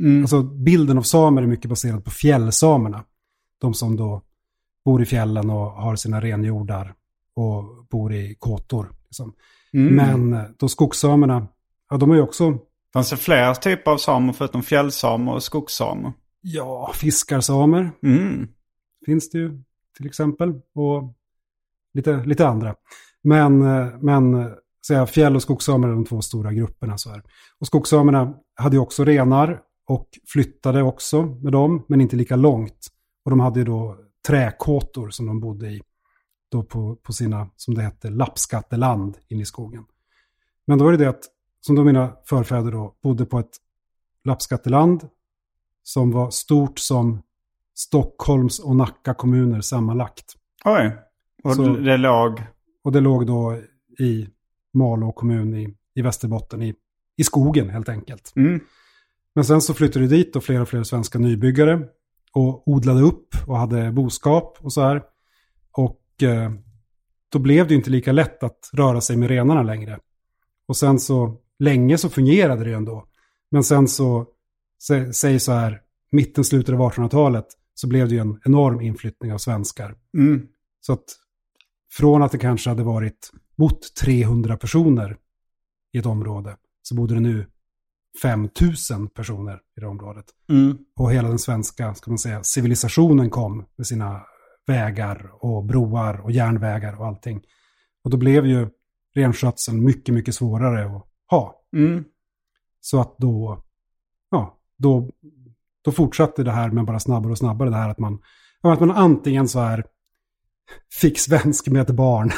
[0.00, 0.22] Mm.
[0.22, 3.04] Alltså bilden av samer är mycket baserad på fjällsamerna.
[3.60, 4.22] De som då
[4.84, 6.94] bor i fjällen och har sina renjordar
[7.34, 8.92] och bor i kåtor.
[9.04, 9.32] Liksom.
[9.72, 9.94] Mm.
[9.94, 11.46] Men eh, då skogssamerna,
[11.90, 12.58] ja de är ju också,
[12.92, 16.12] Fanns det fler typer av samer förutom fjällsamer och skogssamer?
[16.46, 17.90] Ja, fiskarsamer.
[18.02, 18.48] Mm.
[19.06, 19.62] finns det ju
[19.96, 20.60] till exempel.
[20.74, 21.14] Och
[21.94, 22.74] lite, lite andra.
[23.22, 24.52] Men, eh, men eh,
[24.86, 26.98] säga, fjäll och skogssamer är de två stora grupperna.
[26.98, 27.22] Så här.
[27.58, 32.86] Och skogssamerna hade ju också renar och flyttade också med dem, men inte lika långt.
[33.24, 35.82] Och de hade ju då träkåtor som de bodde i.
[36.48, 39.84] Då på, på sina, som det hette, lappskatteland inne i skogen.
[40.66, 41.24] Men då var det det att,
[41.60, 43.56] som då mina förfäder då bodde på ett
[44.24, 45.08] lappskatteland
[45.86, 47.22] som var stort som
[47.74, 50.34] Stockholms och Nacka kommuner sammanlagt.
[50.64, 50.96] Oj.
[51.42, 52.42] Och Så- det låg...
[52.84, 53.60] Och det låg då
[53.98, 54.28] i
[54.74, 56.74] Malå kommun i, i Västerbotten, i,
[57.16, 58.32] i skogen helt enkelt.
[58.36, 58.60] Mm.
[59.34, 61.80] Men sen så flyttade det dit och fler och fler svenska nybyggare
[62.32, 65.02] och odlade upp och hade boskap och så här.
[65.72, 66.52] Och eh,
[67.28, 69.98] då blev det ju inte lika lätt att röra sig med renarna längre.
[70.68, 73.06] Och sen så, länge så fungerade det ändå.
[73.50, 74.26] Men sen så,
[74.82, 79.32] sä, säg så här, mitten, slutet av 1800-talet så blev det ju en enorm inflyttning
[79.32, 79.94] av svenskar.
[80.18, 80.46] Mm.
[80.80, 81.04] Så att
[81.92, 85.16] från att det kanske hade varit bott 300 personer
[85.92, 87.46] i ett område så bodde det nu
[88.22, 90.24] 5000 personer i det området.
[90.48, 90.78] Mm.
[90.96, 94.22] Och hela den svenska, ska man säga, civilisationen kom med sina
[94.66, 97.42] vägar och broar och järnvägar och allting.
[98.04, 98.68] Och då blev ju
[99.14, 101.64] renskötseln mycket, mycket svårare att ha.
[101.76, 102.04] Mm.
[102.80, 103.64] Så att då,
[104.78, 105.10] då,
[105.84, 108.18] då fortsatte det här med bara snabbare och snabbare det här att man,
[108.62, 109.84] att man antingen så här
[111.00, 112.30] fick svensk med ett barn,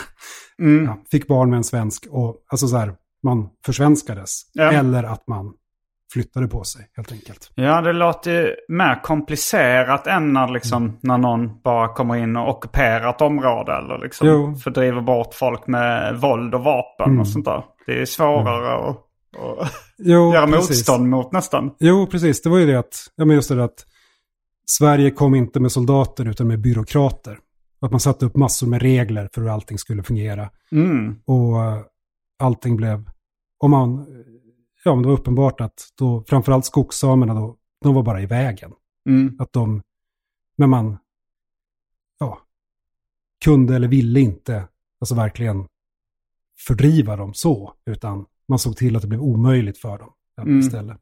[0.62, 0.84] Mm.
[0.84, 4.40] ja, fick barn med en svensk och alltså så här, man försvenskades.
[4.52, 4.72] Ja.
[4.72, 5.52] Eller att man
[6.12, 7.50] flyttade på sig helt enkelt.
[7.54, 13.10] Ja, det låter mer komplicerat än när, liksom, när någon bara kommer in och ockuperar
[13.10, 14.54] ett område eller liksom Jo.
[14.56, 17.20] fördriver bort folk med våld och vapen Mm.
[17.20, 17.64] och sånt där.
[17.86, 18.96] Det är svårare att,
[19.36, 20.68] att Jo, göra precis.
[20.68, 21.70] motstånd mot nästan.
[21.78, 22.42] Jo, precis.
[22.42, 23.86] Det var ju det att, ja men just det att
[24.66, 27.38] Sverige kom inte med soldater utan med byråkrater.
[27.80, 30.50] Att man satte upp massor med regler för hur allting skulle fungera.
[30.72, 31.20] Mm.
[31.24, 31.80] Och eh,
[32.38, 33.10] allting blev,
[33.58, 34.06] om man,
[34.84, 38.72] ja men det var uppenbart att då, framförallt skogssamerna då, de var bara i vägen.
[39.08, 39.36] Mm.
[39.38, 39.82] Att de,
[40.56, 40.98] men man,
[42.18, 42.38] ja,
[43.44, 44.68] kunde eller ville inte,
[45.00, 45.66] alltså verkligen
[46.66, 50.58] fördriva dem så, utan man såg till att det blev omöjligt för dem Mm.
[50.58, 50.96] istället.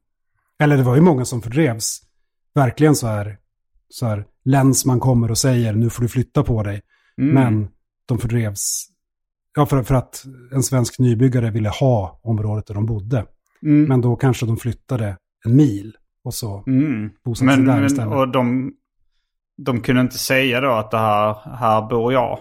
[0.59, 2.01] Eller det var ju många som fördrevs,
[2.55, 3.39] verkligen så här,
[3.89, 6.83] så här, länsman kommer och säger nu får du flytta på dig,
[7.19, 7.35] Mm.
[7.35, 7.69] men
[8.07, 8.87] de fördrevs,
[9.57, 13.27] ja för, för att en svensk nybyggare ville ha området där de bodde.
[13.63, 13.85] Mm.
[13.85, 17.11] Men då kanske de flyttade en mil och så Mm.
[17.25, 18.15] bosatte sig där men, istället.
[18.15, 18.73] och de,
[19.57, 22.39] de kunde inte säga då att det här, här bor jag.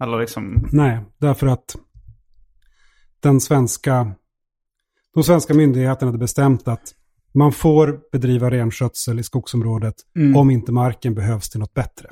[0.00, 1.76] Eller liksom, Nej, därför att
[3.20, 4.12] den svenska,
[5.14, 6.94] de svenska myndigheterna hade bestämt att
[7.34, 10.36] man får bedriva renskötsel i skogsområdet Mm.
[10.36, 12.08] om inte marken behövs till något bättre.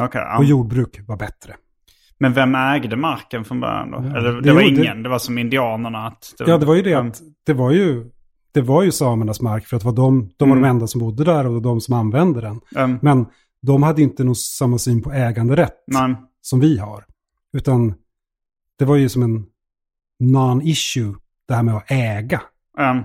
[0.00, 0.20] okej.
[0.20, 0.38] ja.
[0.38, 1.56] Och jordbruk var bättre.
[2.18, 3.96] Men vem ägde marken från början då?
[4.04, 6.06] Ja, Eller det det var ingen, det var som indianerna.
[6.06, 7.06] Att Ja, det var ju det Mm.
[7.08, 8.10] att det var ju,
[8.52, 10.62] det var ju samernas mark för att det var de, de var Mm.
[10.62, 12.60] de enda som bodde där och de som använde den.
[12.76, 13.26] Um, Men
[13.62, 17.04] de hade inte nog samma syn på äganderätt men, som vi har.
[17.52, 17.94] Utan
[18.78, 19.46] det var ju som en
[20.22, 21.14] non-issue,
[21.48, 22.42] det här med att äga.
[22.78, 23.02] um,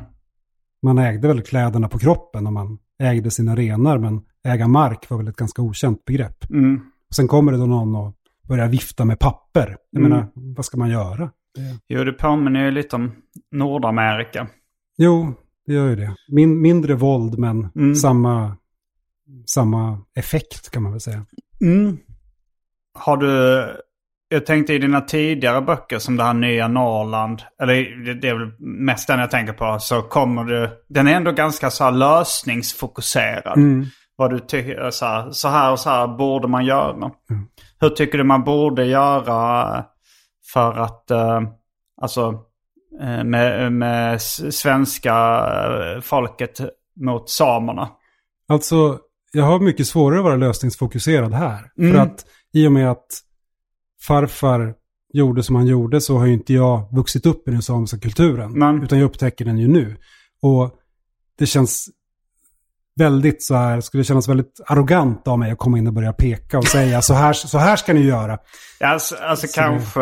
[0.82, 5.18] Man ägde väl kläderna på kroppen och man ägde sina renar, men äga mark var
[5.18, 6.50] väl ett ganska okänt begrepp.
[6.50, 8.14] mm, Och sen kommer det då någon och
[8.48, 9.78] börjar vifta med papper.
[9.90, 10.10] Jag Mm.
[10.12, 11.32] menar, vad ska man göra?
[11.56, 11.80] Det...
[11.88, 13.12] jo, det påminner ju lite om
[13.52, 14.48] Nordamerika.
[14.98, 15.34] Jo,
[15.66, 16.16] det gör ju det.
[16.32, 17.96] Min, mindre våld, men Mm.
[17.96, 18.58] samma,
[19.54, 21.26] samma effekt kan man väl säga.
[21.62, 21.98] Mm.
[22.94, 23.64] Har du...
[24.34, 27.74] Jag tänkte i dina tidigare böcker som det här nya Norrland, eller
[28.06, 30.70] det, det är väl mest den jag tänker på, så kommer du...
[30.90, 33.58] Den är ändå ganska så här lösningsfokuserad.
[33.58, 33.86] Mm.
[34.16, 37.12] Vad du tycker, så här, så här och så här borde man göra.
[37.80, 39.86] Hur tycker du man borde göra
[40.54, 41.42] för att, eh,
[42.02, 42.40] alltså,
[43.02, 46.60] eh, med, med svenska eh, folket
[47.00, 47.90] mot samerna?
[48.48, 48.98] Alltså,
[49.32, 51.72] jag har mycket svårare att vara lösningsfokuserad här.
[51.78, 51.92] Mm.
[51.92, 53.08] För att i och med att
[54.08, 54.74] farfar
[55.14, 58.52] gjorde som han gjorde så har ju inte jag vuxit upp i den samiska kulturen.
[58.60, 59.98] Men- Utan jag upptäcker den ju nu.
[60.42, 60.72] Och
[61.38, 61.90] det känns
[62.96, 66.58] väldigt så här, skulle kännas väldigt arrogant av mig att komma in och börja peka
[66.58, 68.38] och säga så här, så här ska ni göra.
[68.84, 70.02] Alltså, alltså Så kanske...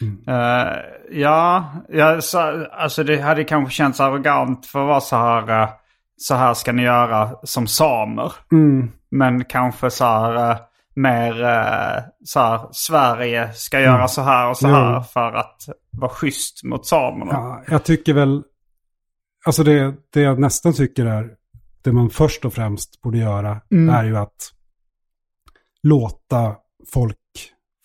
[0.00, 0.18] Mm.
[0.28, 0.72] eh,
[1.10, 2.38] ja, ja så,
[2.72, 5.62] alltså det hade kanske känts arrogant för att vara så här...
[5.62, 5.68] eh,
[6.16, 8.32] så här ska ni göra som samer.
[8.52, 8.90] Mm.
[9.10, 10.56] Men kanske så här eh,
[10.96, 14.80] mer eh, så här Sverige ska göra så här och så Mm.
[14.80, 17.32] Här för att vara schysst mot samerna.
[17.32, 18.42] Ja, jag tycker väl,
[19.46, 21.30] alltså det, det jag nästan tycker är,
[21.82, 23.94] det man först och främst borde göra Mm.
[23.94, 24.50] är ju att
[25.82, 26.54] låta
[26.92, 27.18] folk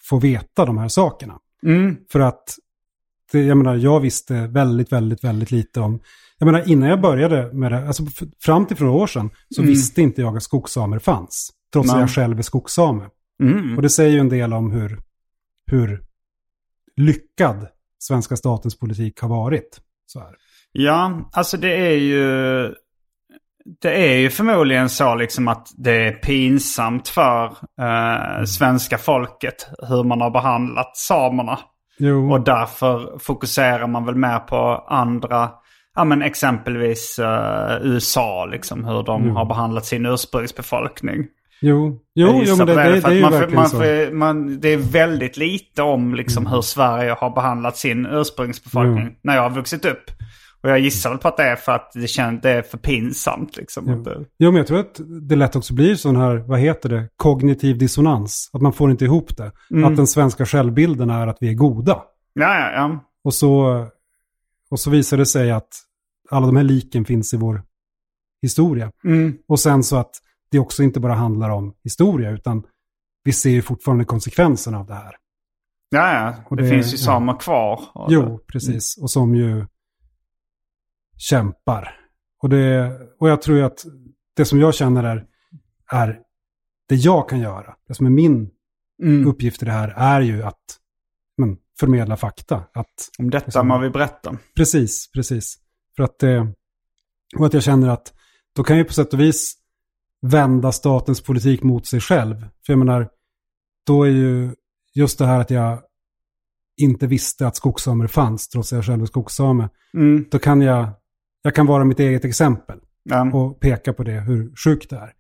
[0.10, 1.40] få veta de här sakerna.
[1.64, 2.56] Mm, För att,
[3.32, 6.00] det, jag menar, jag visste väldigt, väldigt, väldigt lite om,
[6.38, 8.04] jag menar innan jag började med det, alltså
[8.44, 9.70] fram till för några år sedan, så Mm.
[9.74, 11.52] visste inte jag att skogssamer fanns.
[11.74, 12.02] Trots att Nej.
[12.02, 13.04] jag själv är skogssame.
[13.44, 15.00] mm, Och det säger ju en del om hur,
[15.72, 16.02] hur
[16.96, 17.68] lyckad
[18.00, 19.80] svenska statens politik har varit.
[20.06, 20.36] Så här.
[20.72, 22.74] Ja, alltså det är ju...
[23.82, 27.46] Det är ju förmodligen så liksom att det är pinsamt för
[27.82, 31.60] eh, svenska folket hur man har behandlat samerna.
[31.98, 34.58] Jo, Och därför fokuserar man väl mer på
[34.88, 35.52] andra,
[35.96, 39.36] ja men exempelvis eh, USA liksom, hur de Mm.
[39.36, 41.26] har behandlat sin ursprungsbefolkning.
[41.62, 43.70] Jo, Jag jo, jo men det, det, för det är att ju man verkligen man
[43.70, 44.16] så.
[44.16, 49.14] man, Det är väldigt lite om liksom hur Sverige har behandlat sin ursprungsbefolkning Mm.
[49.22, 50.12] när jag har vuxit upp.
[50.64, 52.78] Och jag gissar väl på att det är för att det, känns, det är för
[52.78, 54.04] pinsamt liksom.
[54.04, 55.00] Det, Jo, men jag tror att
[55.30, 58.50] det lätt också blir sån här, vad heter det, kognitiv dissonans.
[58.54, 59.52] Att man får inte ihop det.
[59.72, 59.84] Mm.
[59.84, 62.02] Att den svenska självbilden är att vi är goda.
[62.34, 63.00] ja, ja, ja.
[63.24, 63.86] Och så,
[64.70, 65.68] och så visar det sig att
[66.30, 67.62] alla de här liken finns i vår
[68.42, 68.92] historia.
[69.06, 69.38] Mm.
[69.48, 70.12] Och sen så att
[70.52, 72.64] det också inte bara handlar om historia, utan
[73.24, 75.16] vi ser ju fortfarande konsekvenserna av det här.
[75.90, 76.14] Ja,
[76.50, 76.56] ja.
[76.56, 77.04] Det, det- finns ju ja.
[77.04, 77.82] samer kvar.
[78.10, 78.98] Jo, precis.
[78.98, 79.66] Och som ju
[81.18, 81.96] kämpar.
[82.42, 83.86] Och, det, och jag tror ju att
[84.36, 85.26] det som jag känner är,
[85.92, 86.20] är
[86.90, 87.76] det jag kan göra.
[87.88, 88.50] Det som är min
[89.04, 89.28] Mm.
[89.28, 90.60] uppgift i det här är ju att
[91.38, 92.64] men, förmedla fakta.
[92.74, 94.38] Att, Om detta Liksom- må vi berätta.
[94.56, 95.58] precis, precis.
[95.96, 96.54] För att det,
[97.38, 98.14] och att jag känner att
[98.56, 99.56] då kan jag på sätt och vis
[100.22, 102.36] vända statens politik mot sig själv.
[102.66, 103.10] För jag menar,
[103.88, 104.52] då är ju
[104.96, 105.80] just det här att jag
[106.78, 109.70] inte visste att skogssamer fanns, trots att jag själv är skogssame.
[109.94, 110.26] Mm.
[110.32, 110.90] Då kan jag,
[111.42, 113.32] jag kan vara mitt eget exempel Ja.
[113.34, 115.12] och peka på det, hur sjukt det är.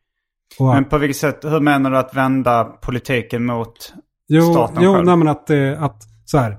[0.59, 3.93] Och Men på vilket sätt, hur menar du att vända politiken mot...
[4.27, 5.05] jo, staten jo själv?
[5.05, 6.57] nej, men att, eh, att så här,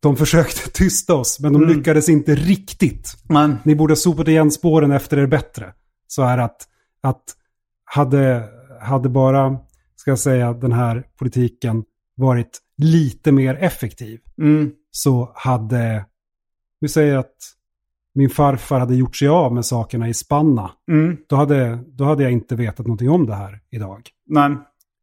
[0.00, 1.76] de försökte tysta oss, men de Mm.
[1.76, 3.16] lyckades inte riktigt.
[3.28, 5.72] Men, Ni borde ha sopat igen spåren efter er bättre.
[6.06, 6.56] Så är att,
[7.02, 7.24] att
[7.84, 8.48] hade,
[8.80, 9.58] hade bara,
[9.96, 11.84] ska jag säga, den här politiken
[12.16, 16.06] varit lite mer effektiv mm, så hade,
[16.80, 17.34] vi säger att
[18.14, 20.70] min farfar hade gjort sig av med sakerna i Spanna.
[20.90, 24.02] mm, Då hade, då hade jag inte vetat någonting om det här idag.
[24.26, 24.58] men,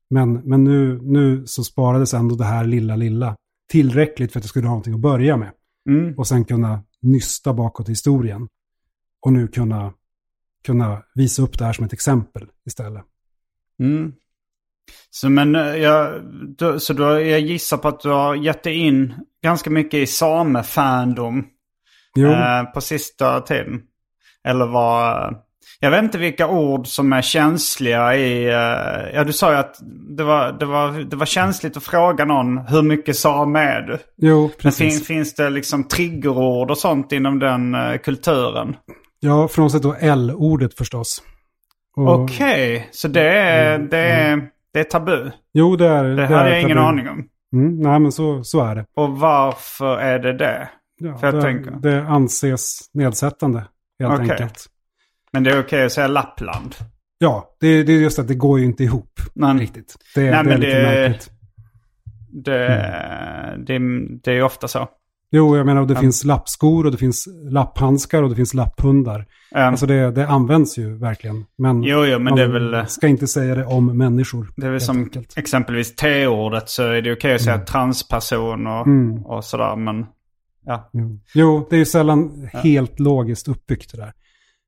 [0.10, 3.36] Men, men nu, nu så sparades ändå det här lilla, lilla
[3.72, 5.52] tillräckligt för att jag skulle ha någonting att börja med.
[5.90, 8.48] mm, Och sen kunna nysta bakåt i historien.
[9.22, 9.94] Och nu kunna,
[10.66, 13.04] kunna visa upp det här som ett exempel istället.
[13.80, 14.14] mm.
[15.10, 16.22] Så men eh, jag,
[16.58, 20.08] du, så du, jag gissar på att du har gett dig in ganska mycket i
[20.08, 21.46] same-fandom
[22.18, 23.82] eh, på sista tiden.
[24.44, 25.36] Eller vad...
[25.80, 28.46] Jag vet inte vilka ord som är känsliga i...
[28.46, 29.76] eh, ja, du sa ju att
[30.18, 33.98] det var, det, var, det var känsligt att fråga någon hur mycket same är du?
[34.18, 34.78] Jo, Men precis.
[34.78, 38.76] fin, finns det liksom triggerord och sånt inom den eh, kulturen?
[39.20, 41.24] Ja, frånsett då L-ordet förstås.
[41.98, 45.32] Okej, så det är, det, är, det är tabu?
[45.54, 47.28] Jo, det är Det är hade jag ingen aning om.
[47.54, 48.86] Mm, nej, men så, så är det.
[48.96, 50.70] Och varför är det det?
[51.02, 51.72] Ja, För jag det, tänker.
[51.72, 53.64] det anses nedsättande,
[54.00, 54.32] helt Okej.
[54.32, 54.66] enkelt.
[55.34, 56.76] Men det är okej att säga Lappland?
[57.18, 59.96] Ja, det, det är just att det går ju inte ihop Men, riktigt.
[60.16, 61.30] Det, Nej, det är men lite det- märkligt.
[62.32, 62.68] Det,
[63.68, 63.80] det,
[64.24, 64.88] det är ofta så.
[65.32, 66.00] Jo, jag menar, och det Ja.
[66.00, 69.20] finns lappskor och det finns lapphandskar och det finns lapphundar.
[69.20, 69.26] Um,
[69.62, 71.46] Alltså det, det används ju verkligen.
[71.58, 72.88] Men jo, jo, men det är väl...
[72.88, 74.48] ska inte säga det om människor.
[74.58, 75.38] Det är väl som enkelt.
[75.38, 79.26] exempelvis T-ordet så är det okej att säga transperson och, Mm.
[79.26, 79.76] och sådär.
[79.76, 80.06] Men
[80.66, 80.90] ja.
[80.94, 81.20] Jo.
[81.34, 84.14] jo, det är ju sällan helt logiskt uppbyggt det där.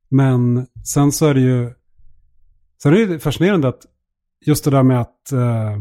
[0.09, 1.69] Men sen så är det ju...
[2.83, 3.85] Sen är det fascinerande att
[4.45, 5.31] just det där med att...
[5.31, 5.77] eh,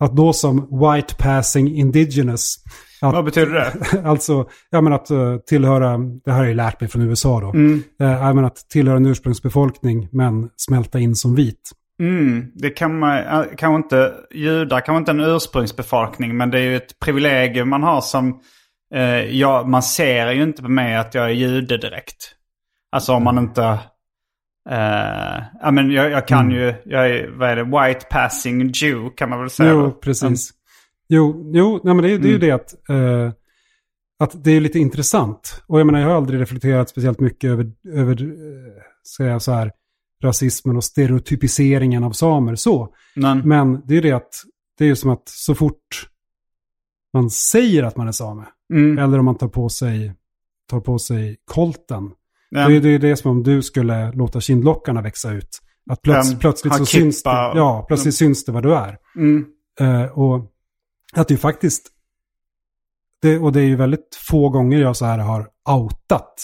[0.00, 2.56] att då som white passing indigenous.
[3.00, 4.02] Att, Vad betyder det?
[4.08, 7.50] Alltså, ja men att eh, tillhöra, det här har jag lärt mig från USA då.
[7.50, 7.82] Mm.
[8.00, 11.70] Eh, men att tillhöra en ursprungsbefolkning men smälta in som vit.
[12.00, 13.22] Mm, det kan man
[13.56, 18.00] kanske inte, judar kanske inte en ursprungsbefolkning men det är ju ett privilegium man har
[18.00, 18.40] som,
[18.94, 22.34] eh, ja, man ser ju inte på mig att jag är jude direkt.
[22.92, 23.78] Alltså om man inte,
[24.70, 26.56] eh, ja men jag, jag kan Mm.
[26.58, 29.70] ju, jag är, vad är det, white passing Jew kan man väl säga.
[29.72, 29.90] Jo, då.
[29.90, 30.50] precis.
[31.08, 33.32] Jo, jo nej, men det, är- det är ju det att, eh,
[34.18, 35.62] att det är lite intressant.
[35.66, 39.52] Och jag menar, jag har aldrig reflekterat speciellt mycket över, över eh, ska jag så
[39.52, 39.72] här,
[40.22, 42.88] rasismen och stereotypiseringen av samer så.
[43.14, 44.34] Men, Men det är ju det att
[44.78, 46.08] det är ju som att så fort
[47.12, 50.14] man säger att man är same, mm, eller om man tar på sig,
[50.70, 52.10] tar på sig kolten,
[52.50, 55.60] det, är- det är det som om du skulle låta kindlockarna växa ut.
[55.90, 58.98] Att plöts, Um, plötsligt så syns det, ja, plötsligt syns det vad du är.
[59.16, 59.44] mm,
[59.80, 60.50] Eh, och
[61.14, 61.86] att det faktiskt,
[63.22, 66.34] det, och det är ju väldigt få gånger jag så här har outat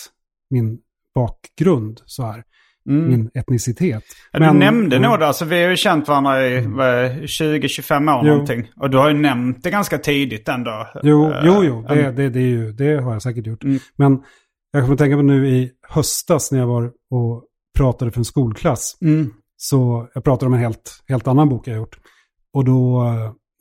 [0.50, 0.78] min
[1.14, 2.44] bakgrund så här,
[2.88, 3.08] mm.
[3.08, 4.04] min etnicitet.
[4.32, 5.18] Ja, du Men- nämnde mm.
[5.20, 5.26] det.
[5.26, 8.32] Alltså, vi har ju känt varandra i det, 20-25 år Jo.
[8.32, 8.70] någonting.
[8.76, 10.88] Och du har ju nämnt det ganska tidigt ändå.
[11.02, 12.14] Jo, Eh, jo, jo, det, mm.
[12.16, 13.64] det, det, är ju, det har jag säkert gjort.
[13.64, 13.78] Mm.
[13.96, 14.22] Men
[14.70, 17.44] jag kommer att tänka på nu i höstas när jag var och
[17.78, 18.96] pratade för en skolklass.
[19.00, 19.32] Mm.
[19.56, 21.98] Så jag pratade om en helt, helt annan bok jag gjort.
[22.52, 23.04] Och då,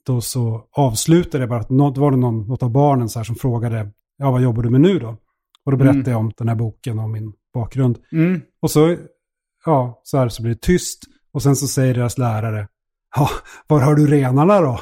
[0.06, 3.20] då så avslutade jag bara att nå- då var det någon, något av barnen så
[3.20, 5.18] här som frågade, ja vad jobbar du med nu då?
[5.66, 6.12] Och då berättade Mm.
[6.12, 7.98] jag om den här boken och min bakgrund.
[8.12, 8.42] Mm.
[8.62, 8.96] Och så,
[9.66, 11.00] ja, så här så blir det tyst.
[11.34, 12.68] Och sen så säger deras lärare,
[13.16, 13.30] ja,
[13.68, 14.80] var har du renarna då?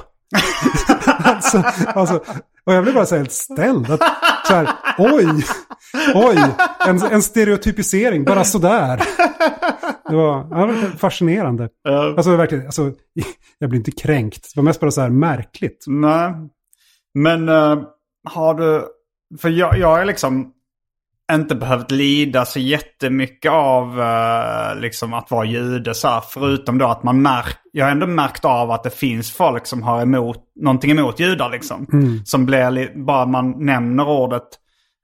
[1.18, 1.58] alltså,
[1.88, 2.16] alltså,
[2.66, 3.90] och jag blev bara så helt ställd.
[3.92, 4.00] Att,
[4.48, 5.44] så här, oj,
[6.16, 6.38] oj,
[6.88, 9.02] en, en stereotypisering, bara sådär.
[10.10, 11.64] Det var, ja, det var fascinerande.
[11.88, 12.92] Eh, Alltså verkligen, alltså,
[13.58, 14.42] jag blir inte kränkt.
[14.54, 15.86] Det var mest bara så här märkligt.
[15.88, 16.34] nej.
[17.14, 17.80] Men eh,
[18.30, 18.86] har du...
[19.42, 20.52] För jag, jag har liksom
[21.32, 25.94] inte behövt lida så jättemycket av eh, liksom att vara jude.
[25.94, 27.60] Så här, förutom då att man märkt...
[27.72, 31.50] Jag har ändå märkt av att det finns folk som har emot, någonting emot judar
[31.50, 31.88] liksom.
[31.94, 32.26] Mm.
[32.26, 34.48] Som blir li- bara man nämner ordet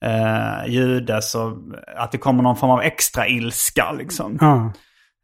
[0.05, 1.57] eh, jude så
[1.97, 4.37] att det kommer någon form av extra ilska liksom.
[4.41, 4.71] Ja.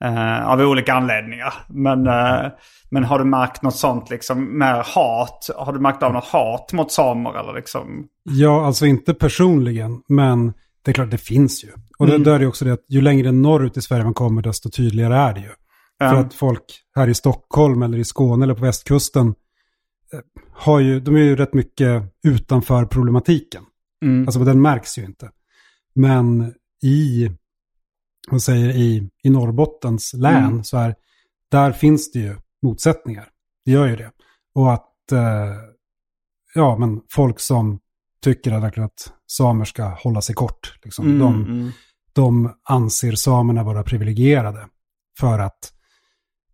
[0.03, 1.53] Eh, av olika anledningar.
[1.69, 2.51] Men, eh,
[2.91, 5.49] men har du märkt något sånt liksom mer hat?
[5.57, 8.07] Har du märkt av något hat mot samer eller liksom?
[8.23, 11.67] ja, alltså inte personligen, men det är klart det finns ju.
[11.99, 12.23] Och Mm.
[12.23, 15.15] det, där är också det att ju längre norrut i Sverige man kommer, desto tydligare
[15.15, 15.47] är det ju.
[15.47, 15.55] För
[16.05, 16.17] Ja.
[16.19, 16.63] att folk
[16.95, 19.27] här i Stockholm eller i Skåne eller på västkusten
[20.13, 20.19] eh,
[20.53, 23.63] har ju, de är ju rätt mycket utanför problematiken.
[24.05, 24.27] Mm.
[24.27, 25.29] Alltså den märks ju inte.
[25.95, 26.53] Men
[26.83, 27.29] i,
[28.31, 30.63] vad säger i, i Norrbottens län Mm.
[30.63, 30.95] så är,
[31.51, 33.27] där finns det ju motsättningar.
[33.65, 34.11] Det gör ju det.
[34.55, 35.55] Och att, eh,
[36.55, 37.79] ja men folk som
[38.23, 40.73] tycker att verkligen att samer ska hålla sig kort.
[40.83, 41.05] Liksom.
[41.05, 41.71] Mm, De, mm.
[42.13, 44.67] de anser samerna vara privilegierade.
[45.19, 45.73] För att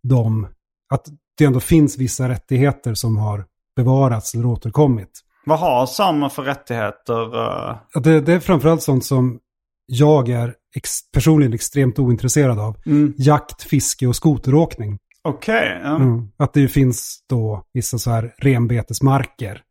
[0.02, 0.48] de,
[0.94, 1.06] att
[1.38, 3.44] det ändå finns vissa rättigheter som har
[3.76, 5.22] bevarats eller återkommit.
[5.46, 7.36] Vad har samer för rättigheter?
[7.38, 7.76] eh?
[8.02, 9.38] Det, det är framförallt sånt som
[9.86, 12.76] jag är ex, personligen extremt ointresserad av.
[12.86, 13.14] Mm.
[13.18, 14.98] Jakt, fiske och skoteråkning.
[15.22, 15.80] Okej.
[15.82, 15.96] ja.
[15.96, 16.28] Mm.
[16.36, 19.62] Att det finns då vissa så här renbetesmarker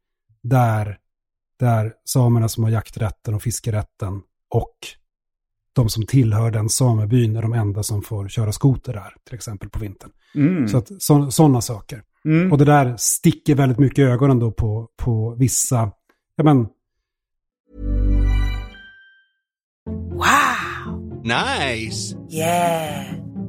[0.43, 0.97] där,
[1.59, 4.77] där samerna som har jakträtten och fiskerätten och
[5.73, 9.69] de som tillhör den samebyn är de enda som får köra skoter där, till exempel
[9.69, 10.11] på vintern.
[10.35, 10.67] Mm.
[10.67, 10.89] Så att
[11.33, 12.03] sådana saker.
[12.25, 12.51] Mm.
[12.51, 15.91] Och det där sticker väldigt mycket i ögonen då på, på vissa,
[16.35, 16.67] ja men,
[21.25, 22.15] Nice.
[22.29, 23.24] Yeah.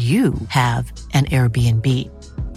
[0.00, 1.86] you have an Airbnb.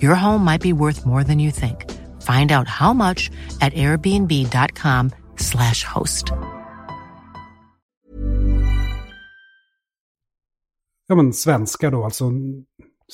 [0.02, 1.92] Your home might be worth more than you think.
[2.22, 3.32] Find out how much
[3.62, 6.26] at airbnb.com slash host.
[11.08, 12.32] Ja men svenskar då, alltså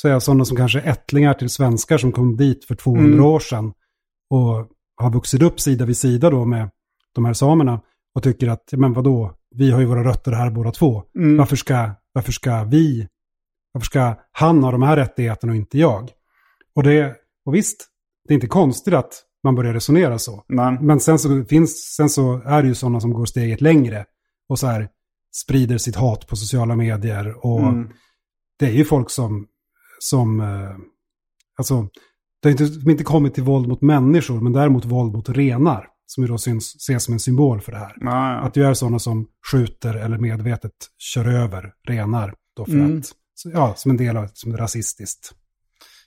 [0.02, 3.26] säga sådana som kanske är ättlingar till svenskar som kom dit för 200 Mm.
[3.26, 3.74] år sedan
[4.30, 4.68] och
[5.02, 6.70] har vuxit upp sida vid sida då med
[7.16, 7.82] de här samerna
[8.16, 11.04] och tycker att, ja, men vadå, vi har ju våra rötter här båda två.
[11.16, 11.38] Mm.
[11.38, 13.08] Varför, ska, varför ska vi,
[13.72, 16.10] varför ska han ha de här rättigheterna och inte jag?
[16.76, 17.16] Och, det,
[17.46, 17.88] och visst,
[18.28, 20.44] det är inte konstigt att man börjar resonera så.
[20.48, 24.06] Men, Men sen så, finns, sen så är det ju sådana som går steget längre
[24.50, 24.90] och så här
[25.36, 27.46] sprider sitt hat på sociala medier.
[27.46, 27.90] Och mm.
[28.60, 29.48] det är ju folk som,
[30.00, 30.76] som eh,
[31.58, 31.88] alltså,
[32.42, 35.88] det har inte, de inte kommit till våld mot människor, men däremot våld mot renar.
[36.06, 37.94] Som ju då syns, ses som en symbol för det här.
[38.00, 38.40] ja, ja.
[38.40, 42.36] Att det är sådana som skjuter eller medvetet kör över renar.
[42.56, 43.00] Då för Mm.
[43.00, 43.12] att,
[43.46, 45.34] ja, som en del av som rasistiskt.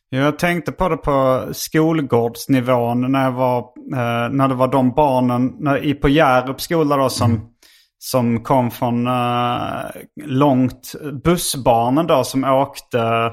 [0.09, 3.59] Jag tänkte på det på skolgårdsnivån när, jag var,
[3.93, 7.51] eh, när det var de barnen när, i, på Hjärup skola då som,
[7.99, 9.85] som kom från eh,
[10.25, 13.33] långt, bussbarnen då som åkte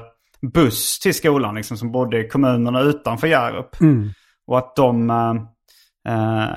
[0.54, 3.80] buss till skolan liksom som bodde i kommunerna utanför Hjärup.
[3.80, 4.10] Mm.
[4.46, 5.34] Och att de, eh,
[6.08, 6.48] eh,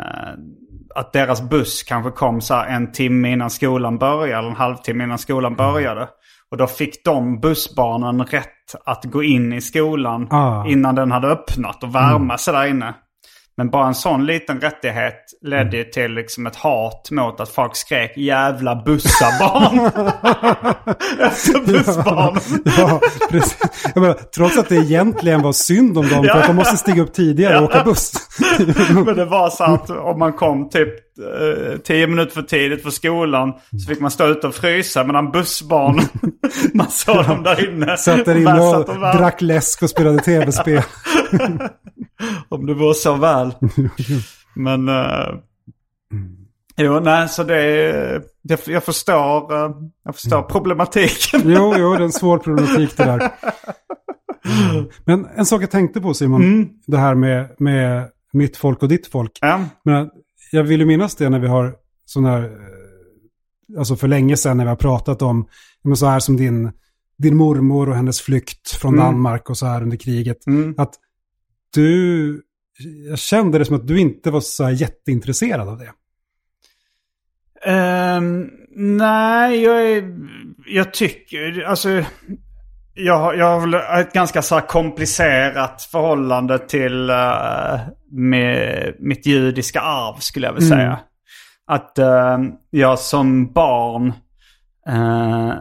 [0.96, 5.18] att deras buss kanske kom så en timme innan skolan började eller en halvtimme innan
[5.18, 6.08] skolan började.
[6.54, 10.66] Och då fick de bussbarnen rätt att gå in i skolan Ah.
[10.68, 12.94] innan den hade öppnat och värma sig där inne.
[13.58, 17.76] Men bara en sån liten rättighet ledde ju till liksom ett hat mot att folk
[17.76, 19.80] skrek jävla bussarbarn.
[21.20, 22.40] Efter bussbarn.
[22.78, 23.58] Ja, precis.
[23.96, 27.02] Jag menar, trots att det egentligen var synd om dem för att de måste stiga
[27.02, 28.12] upp tidigare och åka buss.
[29.06, 30.90] Men det var så att om man kom typ
[31.20, 35.32] eh, tio minuter för tidigt för skolan så fick man stå ute och frysa medan
[35.32, 36.02] bussbarn,
[36.74, 37.98] man såg dem där inne.
[37.98, 40.82] Satt där inne och och drack läsk och spelade tv-spel.
[42.50, 43.54] Om det vore så väl.
[44.56, 44.90] Men...
[44.90, 45.40] Uh,
[46.78, 48.24] jo, nej, så det är...
[48.42, 49.72] Jag, jag förstår, eh,
[50.04, 51.42] jag förstår problematiken.
[51.46, 53.32] Jo, jo, det är en svår problematik det där.
[54.46, 54.86] Mm.
[55.06, 59.08] Men en sak jag tänkte på Simon, det här med, med mitt folk och ditt
[59.08, 59.32] folk.
[59.42, 59.66] Ja.
[59.84, 60.10] Men
[60.52, 64.58] jag vill ju minnas det när vi har sådana här, eh, alltså för länge sedan
[64.58, 65.48] när vi har pratat om,
[65.84, 66.72] men så här som din,
[67.18, 69.06] din mormor och hennes flykt från Mm.
[69.06, 70.48] Danmark och så här under kriget.
[70.48, 70.76] Mm.
[70.78, 70.94] Att
[71.74, 72.42] du,
[73.10, 75.92] jag kände det som att du inte var så här jätteintresserad av det.
[77.66, 80.16] Ehm, nej, jag, är,
[80.68, 82.04] jag tycker, alltså...
[82.96, 87.80] Jag, har- jag har väl ett ganska så komplicerat förhållande till eh,
[88.12, 90.80] med mitt judiska arv skulle jag vilja Mm.
[90.80, 91.00] säga.
[91.66, 92.38] Att eh,
[92.70, 94.14] jag som barn
[94.88, 95.54] eh,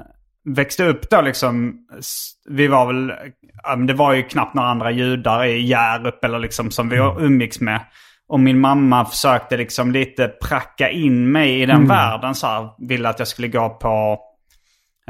[0.45, 1.75] växte upp då liksom.
[2.49, 3.13] Vi var väl,
[3.87, 7.81] det var ju knappt några andra judar i Hjärup eller liksom som vi umgicks med.
[8.29, 12.71] Och min mamma försökte liksom lite pracka in mig i den världen så här.
[12.89, 14.19] Ville att jag skulle gå på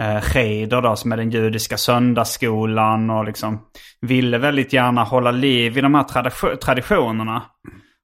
[0.01, 3.61] eh, Cheder då som är den judiska söndagsskolan och liksom
[4.01, 7.43] ville väldigt gärna hålla liv i de här tradition- traditionerna.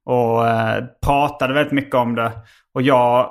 [0.04, 2.32] och eh, pratade väldigt mycket om det.
[2.74, 3.30] Och jag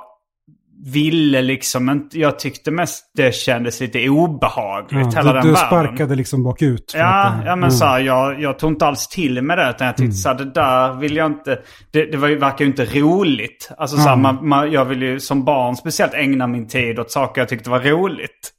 [0.84, 5.08] ville liksom inte, jag tyckte mest det kändes lite obehagligt.
[5.12, 5.66] Ja, hela du, den du världen.
[5.66, 6.92] sparkade liksom bakut.
[6.96, 7.70] Ja, eh, ja men mm.
[7.70, 9.70] så här, jag, jag tog inte alls till med det.
[9.70, 11.58] Utan jag tyckte så här, det där vill jag inte...
[11.92, 13.70] Det, det var ju, verkar ju inte roligt.
[13.78, 14.22] Alltså så här, Mm.
[14.22, 17.70] man, man, jag vill ju som barn speciellt ägna min tid åt saker jag tyckte
[17.70, 18.52] var roligt.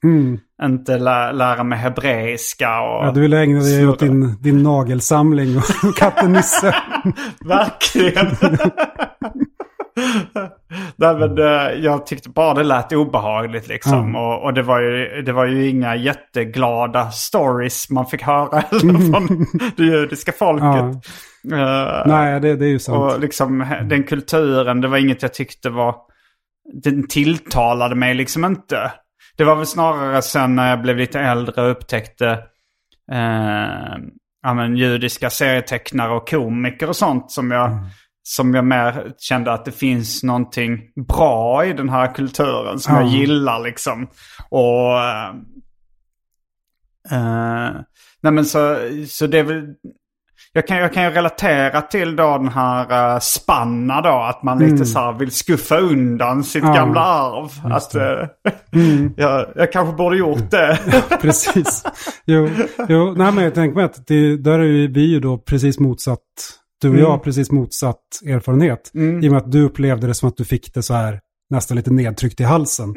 [0.63, 2.95] Inte lä, lära mig hebreiska och...
[2.95, 3.05] Mm.
[3.07, 6.75] Ja, du ville ägna dig åt din, din nagelsamling och katten Nisse.
[7.45, 8.27] Verkligen.
[10.95, 13.99] Nej, men, eh, jag tyckte bara det lät obehagligt liksom.
[13.99, 14.15] Mm.
[14.15, 19.45] Och, och det, var ju, det var ju inga jätteglada stories man fick höra från
[19.77, 21.05] det judiska folket.
[21.53, 22.97] Eh, Nej, det, det är ju sant.
[22.97, 25.95] och liksom den kulturen, det var inget jag tyckte var...
[26.83, 28.91] Den tilltalade mig liksom inte.
[29.37, 32.29] Det var väl snarare sen när jag blev lite äldre och upptäckte
[33.11, 33.97] eh,
[34.41, 37.69] ja, men, judiska serietecknare och komiker och sånt som jag,
[38.29, 43.03] som jag mer kände att det finns någonting bra i den här kulturen som jag
[43.03, 43.09] Ja.
[43.09, 44.07] gillar liksom.
[44.49, 44.99] Och...
[47.11, 47.71] Eh,
[48.21, 48.77] nej men så,
[49.07, 49.65] så det är väl...
[50.53, 54.09] Jag kan, jag kan ju relatera till då den här uh, spanna då.
[54.09, 57.73] Att man lite så här vill skuffa undan sitt Ja, gamla arv.
[57.73, 58.01] Att, eh,
[59.15, 60.79] jag, jag kanske borde gjort det.
[61.21, 61.83] Precis.
[62.25, 62.49] Jo,
[62.89, 66.19] jo nej, men jag tänker mig att det, där är vi ju då precis motsatt.
[66.81, 68.91] Du och jag har precis motsatt erfarenhet.
[68.93, 71.19] I och med att du upplevde det som att du fick det så här
[71.49, 72.93] nästan lite nedtryckt i halsen.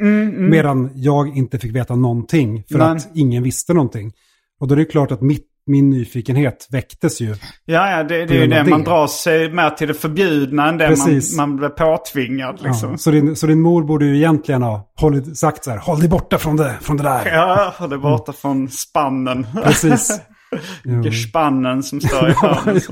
[0.49, 2.87] Medan jag inte fick veta någonting för Nej.
[2.87, 4.11] att ingen visste någonting.
[4.59, 7.35] Och då är det klart att mitt, min nyfikenhet väcktes ju.
[7.65, 8.61] Ja, ja det, det är ju det.
[8.61, 8.85] av Man det.
[8.85, 11.37] drar sig mer till det förbjudna än det man, Precis.
[11.37, 12.59] man blir påtvingad.
[12.63, 12.91] Liksom.
[12.91, 15.99] Ja, så, din, så din mor borde ju egentligen ha hållit, sagt så här, håll
[15.99, 17.25] dig borta från det, från det där.
[17.25, 19.47] Ja, det är borta från spannen.
[19.63, 20.21] Precis.
[20.83, 21.11] Jo.
[21.11, 22.83] Spannen som står i hörnet.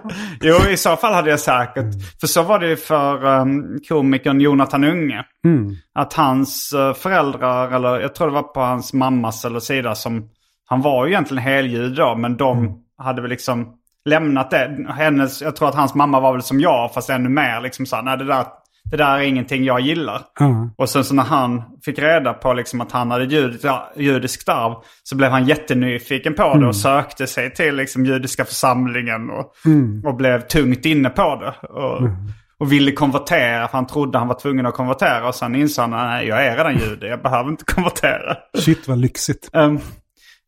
[0.40, 2.20] Jo, i så fall hade jag säkert.
[2.20, 5.24] För så var det ju för um, komikern Jonathan Unge.
[5.44, 5.74] Mm.
[5.94, 10.28] Att hans eh, föräldrar, eller jag tror det var på hans mammas eller sida som...
[10.70, 12.72] Han var ju egentligen helljud då, men de Mm.
[12.98, 13.68] hade väl liksom
[14.04, 14.86] lämnat det.
[14.96, 17.96] Hennes, jag tror att hans mamma var väl som jag, fast ännu mer liksom så
[17.96, 18.44] här, nej det där,
[18.90, 20.22] det där är ingenting jag gillar.
[20.38, 20.70] Ja.
[20.76, 23.60] Och sen så när han fick reda på liksom att han hade jud,
[23.96, 29.30] judiskt arv så blev han jättenyfiken på det och sökte sig till liksom judiska församlingen
[29.30, 29.52] och,
[30.04, 31.68] och blev tungt inne på det.
[31.68, 32.08] Och,
[32.60, 35.94] och ville konvertera för han trodde han var tvungen att konvertera och sen insåg han
[35.94, 38.36] att jag är redan jude, jag behöver inte konvertera.
[38.58, 39.50] Shit vad lyxigt.
[39.52, 39.74] Um,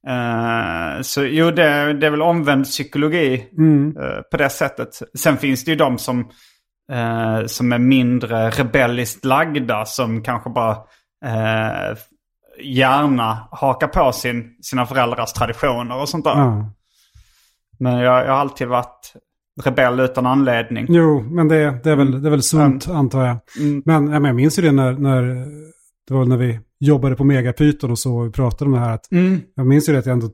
[0.08, 5.02] eh, så jo, det, det är väl omvänd psykologi eh, på det sättet.
[5.18, 6.30] Sen finns det ju de som,
[6.90, 10.76] eh, som är mindre rebelliskt lagda som kanske bara
[11.24, 11.96] eh,
[12.62, 16.36] gärna hakar på sin, sina föräldrars traditioner och sånt där.
[16.36, 16.72] Ja.
[17.78, 19.12] Men jag, jag har alltid varit
[19.62, 20.86] rebell utan anledning.
[20.88, 23.36] Jo, men det, det, är, väl, det är väl sunt antar jag.
[23.84, 25.22] Men, ja, men jag minns ju det när, när,
[26.08, 28.94] det var när vi jobbade på Megapyton och så och vi pratade om det här.
[28.94, 29.06] Att,
[29.54, 30.30] Jag minns ju det att jag ändå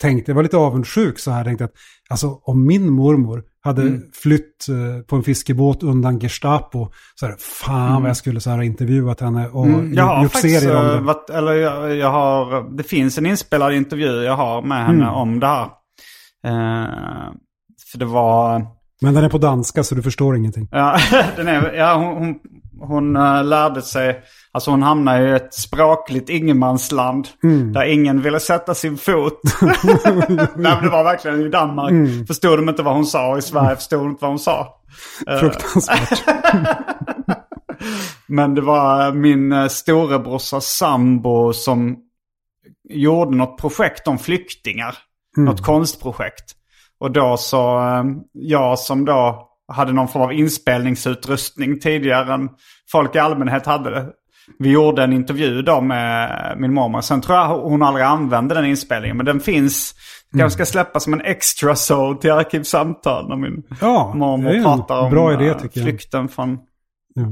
[0.00, 1.72] tänkte, jag var lite avundsjuk så här, tänkte att
[2.10, 8.02] alltså om min mormor hade flytt eh, på en fiskebåt undan Gestapo, så här, fan
[8.02, 10.86] vad jag skulle så här, intervjuat henne och Mm, jag har gjort faktiskt serier om
[10.86, 11.00] eh, det.
[11.00, 15.14] varit, eller jag, jag har, det finns en inspelad intervju jag har med henne Mm.
[15.14, 15.64] om det här.
[16.46, 17.32] Eh,
[17.92, 18.66] för det var,
[19.00, 20.68] Men den är på danska så du förstår ingenting.
[20.72, 20.98] ja,
[21.36, 22.38] den är, ja hon, hon,
[22.82, 24.22] hon eh, lärde sig,
[24.52, 27.28] alltså hon hamnade i ett språkligt ingenmansland.
[27.42, 27.72] Mm.
[27.72, 29.40] Där ingen ville sätta sin fot.
[29.62, 31.90] Nej men det var verkligen i Danmark.
[31.90, 32.26] Mm.
[32.26, 34.80] Förstod de inte vad hon sa i Sverige förstod de inte vad hon sa.
[35.40, 36.22] Fruktansvärt.
[38.26, 41.96] Men det var min eh, storebrorsas sambo som
[42.88, 44.94] gjorde något projekt om flyktingar.
[45.36, 46.44] Något konstprojekt.
[47.00, 52.48] Och då så, eh, jag som då hade någon form av inspelningsutrustning tidigare än
[52.92, 54.06] folk i allmänhet hade det.
[54.58, 57.00] Vi gjorde en intervju då med min mormor.
[57.00, 59.16] Sen tror jag hon aldrig använde den inspelningen.
[59.16, 59.94] Men den finns.
[60.32, 63.28] Den kanske ska släppas som en extra så till Arkivsamtal.
[63.28, 65.72] När min Ja, mormor pratar om idé eh, jag.
[65.72, 66.58] flykten från
[67.14, 67.22] Ja.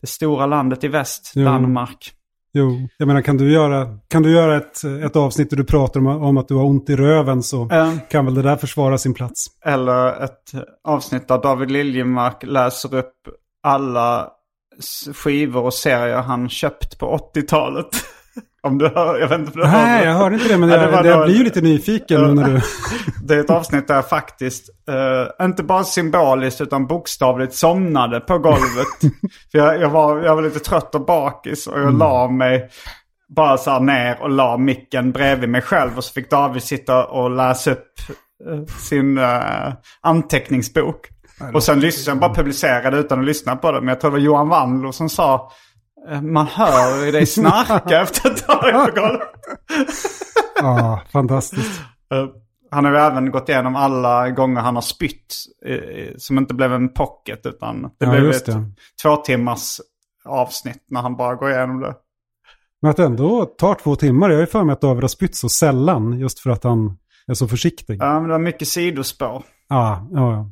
[0.00, 1.44] det stora landet i väst, Jo.
[1.44, 2.12] Danmark.
[2.52, 6.00] Jo, jag menar kan du göra, kan du göra ett, ett avsnitt där du pratar
[6.00, 8.98] om, om att du har ont i röven så Eh, kan väl det där försvara
[8.98, 9.46] sin plats.
[9.64, 10.52] Eller ett
[10.84, 13.14] avsnitt där David Liljemark läser upp
[13.62, 14.30] alla
[15.14, 17.88] skivor och serier han köpt på 80-talet.
[18.62, 20.76] Om du hör, jag vet inte om hör Nej, jag hörde inte det, men Ja,
[20.76, 22.60] jag, det var jag blir ju lite nyfiken när du...
[23.22, 28.38] Det är ett avsnitt där jag faktiskt, eh, inte bara symboliskt utan bokstavligt somnade på
[28.38, 29.00] golvet.
[29.52, 32.68] För jag, jag, var, jag var lite trött och bakis och jag la mig
[33.28, 35.96] bara så här ner och la micken bredvid mig själv.
[35.96, 37.86] Och så fick David sitta och läsa upp
[38.48, 41.08] eh, sin eh, anteckningsbok.
[41.54, 43.80] Och sen lyssnade jag bara publicerade utan att lyssna på det.
[43.80, 45.50] Men jag tror det var Johan Wandlo som sa
[46.22, 49.28] man hör ju dig snarka efter ett tag på golvet.
[50.60, 51.80] Ja, fantastiskt.
[52.14, 52.26] Eh,
[52.70, 55.34] Han har ju även gått igenom alla gånger han har spytt.
[55.66, 58.64] eh, Som inte blev en pocket utan det Ja, blev ett det.
[59.02, 59.80] två timmars
[60.24, 61.94] avsnitt när han bara går igenom det.
[62.82, 64.30] Men att det ändå tar två timmar.
[64.30, 66.18] Jag ju för mig att David har spytt så sällan.
[66.18, 67.96] Just för att han är så försiktig.
[68.00, 69.42] Ja, Ja, men det var mycket sidospår.
[69.68, 70.50] ja, ja.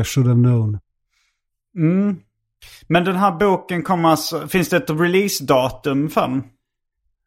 [0.00, 0.78] I should have known.
[1.78, 2.16] Mm.
[2.86, 6.42] Men den här boken kommer alltså, finns det ett releasedatum för den?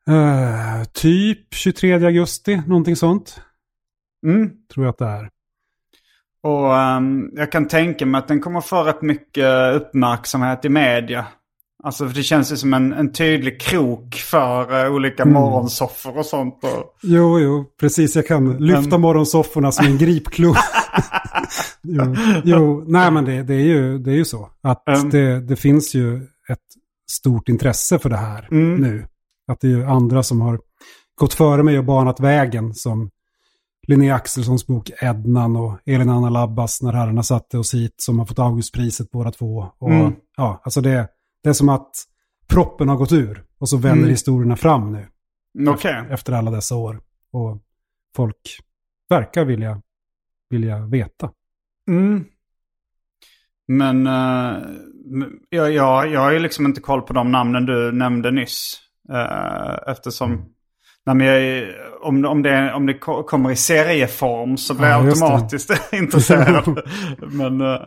[0.07, 3.41] Eh, typ 23 augusti, någonting sånt.
[4.25, 4.49] Mm.
[4.73, 5.29] Tror jag att det är.
[6.43, 11.25] Och ehm, jag kan tänka mig att den kommer få rätt mycket uppmärksamhet i media.
[11.83, 16.25] Alltså för det känns ju som en, en tydlig krok för eh, olika morgonsoffor och
[16.25, 16.59] sånt.
[16.63, 18.15] Och, Jo, jo, precis.
[18.15, 20.55] Jag kan lyfta morgonsofforna som en gripklo.
[21.83, 24.49] jo, jo, nej men det, det, är ju, det är ju så.
[24.61, 25.09] Att Mm.
[25.09, 26.15] det, det finns ju
[26.49, 26.59] ett
[27.11, 28.75] stort intresse för det här Mm.
[28.81, 29.07] nu.
[29.47, 30.59] Att det är ju andra som har
[31.15, 32.73] gått före mig och banat vägen.
[32.73, 33.09] Som
[33.87, 37.95] Linnea Axelssons bok Ednan och Elin Anna Labbas När herrarna satte oss hit.
[37.97, 39.67] Som har fått Augustpriset båda två.
[39.79, 40.13] Och, Mm.
[40.37, 41.07] ja, alltså det,
[41.43, 41.89] det är som att
[42.47, 43.43] proppen har gått ur.
[43.59, 44.09] Och så vänder Mm.
[44.09, 45.07] historierna fram nu
[45.69, 46.03] Okej.
[46.09, 47.01] efter alla dessa år.
[47.33, 47.57] Och
[48.15, 48.59] folk
[49.09, 49.81] verkar vilja,
[50.49, 51.31] vilja veta.
[51.89, 52.25] Mm.
[53.67, 54.57] Men uh,
[55.49, 58.77] jag, jag, jag har ju liksom inte koll på de namnen du nämnde nyss.
[59.11, 60.45] Uh, eftersom
[61.05, 61.67] nej, men jag,
[62.01, 66.81] om, om, det, om det ko- kommer i serieform så blir Ja, jag automatiskt intresserad.
[67.19, 67.79] men eh,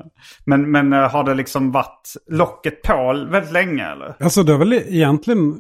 [0.47, 4.16] men, men har det liksom varit locket på väldigt länge eller?
[4.20, 5.59] Alltså det har väl egentligen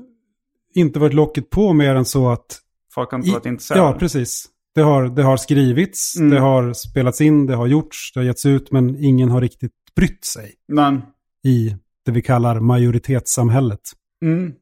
[0.74, 2.60] inte varit locket på mer än så att...
[2.94, 3.84] Folk har inte varit I, intresserade?
[3.84, 4.46] ja, precis.
[4.74, 6.30] Det har, det har skrivits, Mm.
[6.30, 9.72] det har spelats in, det har gjorts, det har getts ut, men ingen har riktigt
[9.96, 11.02] brytt sig Men,
[11.44, 13.80] i det vi kallar majoritetssamhället.
[14.24, 14.52] mm.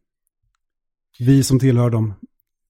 [1.18, 2.14] Vi som tillhör de,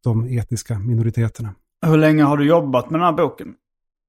[0.05, 1.55] de etniska minoriteterna.
[1.86, 3.55] Hur länge har du jobbat med den här boken?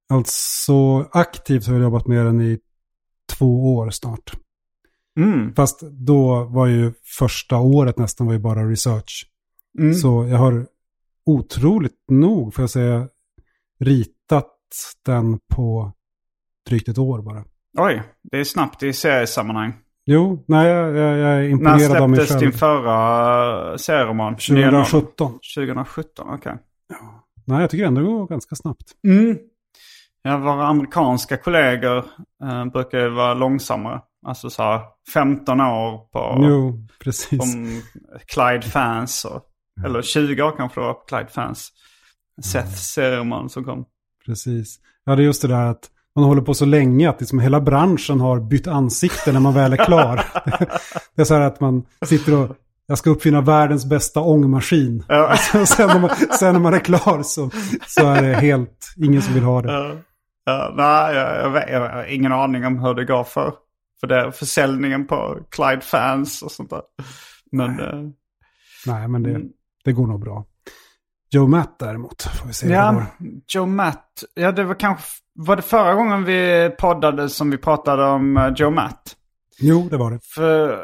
[0.09, 2.59] Alltså aktivt har jag jobbat med den i
[3.38, 4.34] två år snart.
[5.19, 5.53] Mm.
[5.55, 9.27] Fast då var ju första året nästan var ju bara research.
[9.79, 9.93] Mm.
[9.93, 10.67] Så jag har
[11.25, 13.07] otroligt nog, får jag säga,
[13.84, 14.49] ritat
[15.05, 15.91] den på
[16.69, 17.43] drygt ett år bara.
[17.77, 19.73] Oj, det är snabbt i seriesammanhang.
[20.05, 22.51] Jo, nej, jag, jag, jag är När imponerad av mig släpptes själv.
[22.51, 24.34] din förra serieroman?
[24.36, 25.39] 2017.
[25.55, 26.53] 2017, okej.
[27.45, 28.84] Nej, jag tycker ändå det går ganska snabbt.
[29.07, 29.38] Mm.
[30.21, 31.97] Ja, våra amerikanska kollegor
[32.43, 34.01] eh, brukar ju vara långsammare.
[34.25, 34.81] Alltså så här
[35.13, 37.41] 15 år på, Jo, precis.
[37.41, 37.81] om
[38.27, 39.25] Clyde Fans.
[39.25, 39.43] Och,
[39.86, 41.69] eller 20 år kanske det var på Clyde Fans.
[42.41, 43.86] Seth serieroman som kom.
[44.25, 44.79] Precis.
[45.05, 47.61] Ja, det är just det där att man håller på så länge att liksom hela
[47.61, 50.15] branschen har bytt ansikte när man väl är klar.
[51.15, 52.55] det är så här att man sitter och
[52.86, 55.03] jag ska uppfinna världens bästa ångmaskin.
[55.07, 55.31] Ja.
[55.61, 56.09] Och sen, när man,
[56.39, 57.49] sen när man är klar så,
[57.88, 59.71] så är det helt ingen som vill ha det.
[59.73, 59.95] Ja,
[60.45, 63.53] ja, nej, jag, jag, jag har ingen aning om hur det går för,
[63.99, 66.81] för det, försäljningen på Clyde Fans och sånt där.
[67.51, 68.09] Men eh,
[68.86, 69.47] Nej, men det, Mm.
[69.84, 70.45] det går nog bra.
[71.34, 73.05] Joe Matt däremot, får vi se ja.
[73.47, 74.23] Joe Matt.
[74.34, 75.03] Ja, det var kanske,
[75.36, 79.15] var det förra gången vi poddade som vi pratade om eh, Joe Matt?
[79.59, 80.19] Jo, det var det.
[80.23, 80.79] För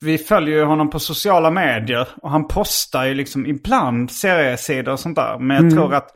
[0.00, 5.00] vi följer ju honom på sociala medier och han postar ju liksom ibland seriesidor och
[5.00, 5.38] sånt där.
[5.38, 5.74] Men jag Mm.
[5.74, 6.08] tror att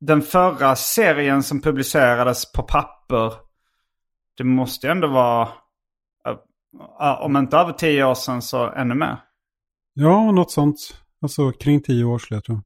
[0.00, 3.32] den förra serien som publicerades på papper,
[4.36, 5.48] det måste ju ändå vara,
[7.00, 9.16] eh, om inte över tio år sedan så ännu mer.
[9.94, 10.76] Ja, något sånt.
[11.22, 12.62] Alltså kring tio år skulle jag tro.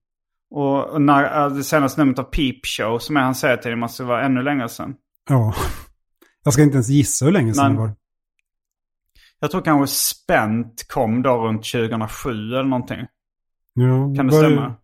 [0.51, 4.25] Och när, eh, det senaste numret av Peep Show som är hans serietidning måste vara
[4.25, 4.95] ännu längre sedan.
[5.29, 5.55] Ja.
[6.45, 7.75] Jag ska inte ens gissa hur länge sedan Nej.
[7.75, 7.95] det var.
[9.41, 13.07] Jag tror kanske Spent kom då runt 2007 eller någonting.
[13.75, 14.75] Ja, Kan det stämma?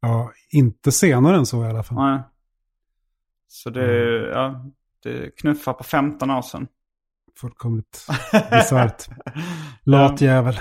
[0.00, 1.96] Ja, inte senare än så i alla fall.
[1.96, 2.22] Nej.
[3.48, 4.64] Så det, ja,
[5.02, 6.66] det knuffar på 15 år sedan.
[7.40, 8.06] Fullkomligt
[8.50, 9.08] bisarrt.
[9.84, 10.60] Lat jävel.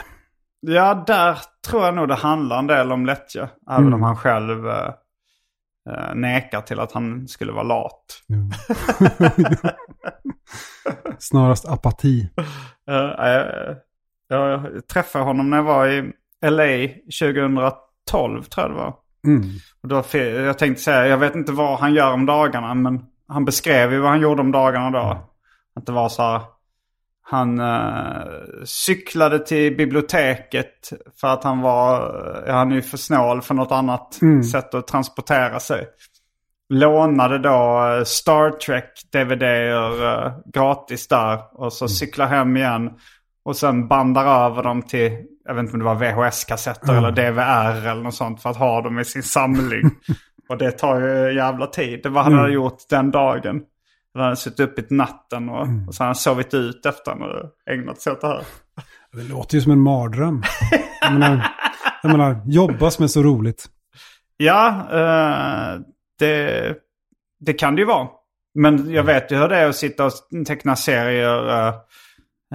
[0.61, 1.37] Ja, där
[1.67, 3.49] tror jag nog det handlar en del om lättja.
[3.69, 3.93] Även Mm.
[3.93, 4.93] om han själv eh,
[5.89, 8.05] eh, nekar till att han skulle vara lat.
[8.27, 8.49] Jo.
[11.19, 12.29] Snarast apati.
[12.89, 13.75] Eh, eh,
[14.29, 16.11] jag träffade honom när jag var i
[16.45, 16.87] LA
[17.21, 18.93] 2012 tror jag det var.
[19.27, 19.43] Mm.
[19.83, 23.45] Och då, jag tänkte säga, jag vet inte vad han gör om dagarna, men han
[23.45, 25.29] beskrev ju vad han gjorde om dagarna då.
[25.75, 26.41] Att det var så här,
[27.23, 28.23] han eh,
[28.65, 30.89] cyklade till biblioteket
[31.21, 32.01] för att han var,
[32.47, 34.43] eh, han är ju för snål för något annat Mm.
[34.43, 35.87] sätt att transportera sig.
[36.69, 41.39] lånade då eh, Star Trek DVD-er eh, gratis där.
[41.53, 42.89] Och så cyklar hem igen.
[43.45, 45.11] Och sen bandar över dem till,
[45.45, 48.81] jag vet inte om det var VHS-kassetter eller DVR eller något sånt för att ha
[48.81, 49.81] dem i sin samling.
[50.49, 51.99] och det tar ju jävla tid.
[52.03, 53.61] Det var han hade gjort den dagen.
[54.13, 57.49] Han hade suttit upp i natten och, och så hade han sovit ut efter hade
[57.71, 58.43] ägnat sig åt det här.
[59.13, 60.43] Det låter ju som en mardröm.
[61.01, 61.47] jag, menar,
[62.03, 63.65] jag menar, jobba som är så roligt.
[64.37, 65.81] Ja, eh,
[66.19, 66.75] det,
[67.45, 68.07] det kan det ju vara.
[68.59, 70.11] Men jag vet ju hur det är att sitta och
[70.47, 71.73] teckna serier eh,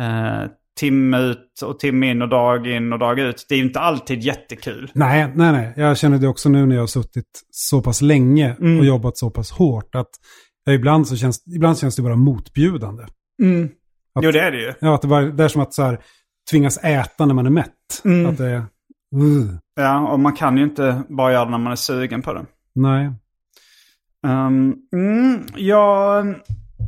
[0.00, 0.48] eh,
[0.80, 3.46] timme ut och timme in och dag in och dag ut.
[3.48, 4.90] Det är ju inte alltid jättekul.
[4.94, 5.72] Nej, nej, nej.
[5.76, 8.78] Jag känner det också nu när jag har suttit så pass länge Mm.
[8.78, 9.94] och jobbat så pass hårt.
[9.94, 10.11] att
[10.75, 13.03] ibland, så känns, ibland känns det bara motbjudande.
[13.03, 14.73] Att- Jo, det är det ju.
[14.81, 15.99] Ja, att det, bara, det är som att så här,
[16.51, 18.03] tvingas äta när man är mätt.
[18.05, 18.27] Mm.
[18.27, 18.57] Att det är...
[19.17, 22.33] Uh, Ja, och man kan ju inte bara göra det när man är sugen på
[22.33, 22.47] det.
[22.75, 23.12] nej.
[24.27, 26.25] Um, mm, ja,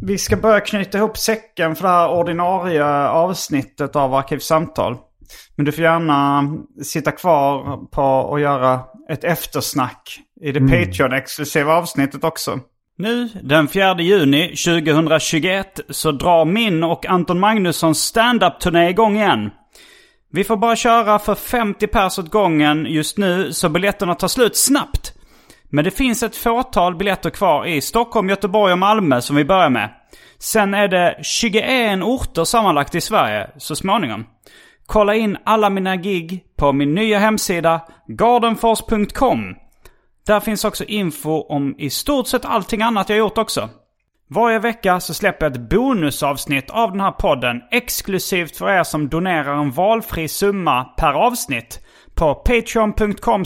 [0.02, 4.96] vi ska börja knyta ihop säcken för det här ordinarie avsnittet av Arkivsamtal.
[5.56, 6.48] Men du får gärna
[6.82, 12.60] sitta kvar på och göra ett eftersnack i det Patreon-exklusiva avsnittet också.
[13.00, 19.50] Nu, den 4 juni 2021, så drar min och Anton Magnussons standup-turné igång igen.
[20.32, 24.56] Vi får bara köra för 50 pers åt gången just nu, så biljetterna tar slut
[24.56, 25.12] snabbt.
[25.70, 29.70] Men det finns ett fåtal biljetter kvar i Stockholm, Göteborg och Malmö som vi börjar
[29.70, 29.90] med.
[30.38, 34.26] Sen är det 21 orter sammanlagt i Sverige så småningom.
[34.86, 39.54] Kolla in alla mina gig på min nya hemsida gardenfors.com.
[40.28, 43.68] Där finns också info om i stort sett allting annat jag gjort också.
[44.30, 49.08] Varje vecka så släpper jag ett bonusavsnitt av den här podden exklusivt för er som
[49.08, 51.80] donerar en valfri summa per avsnitt
[52.14, 53.44] på patreon.com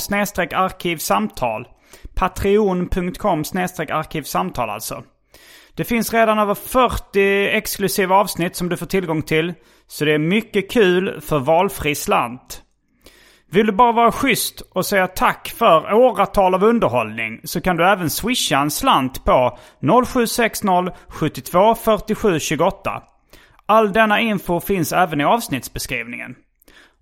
[0.54, 1.68] arkivsamtal.
[2.14, 3.44] Patreon.com
[3.88, 5.02] arkivsamtal alltså.
[5.74, 9.54] Det finns redan över 40 exklusiva avsnitt som du får tillgång till.
[9.86, 12.62] Så det är mycket kul för valfri slant.
[13.52, 17.86] Vill du bara vara schysst och säga tack för åratal av underhållning så kan du
[17.86, 19.58] även swisha en slant på
[20.06, 23.02] 0760 72 47 28.
[23.66, 26.34] All denna info finns även i avsnittsbeskrivningen.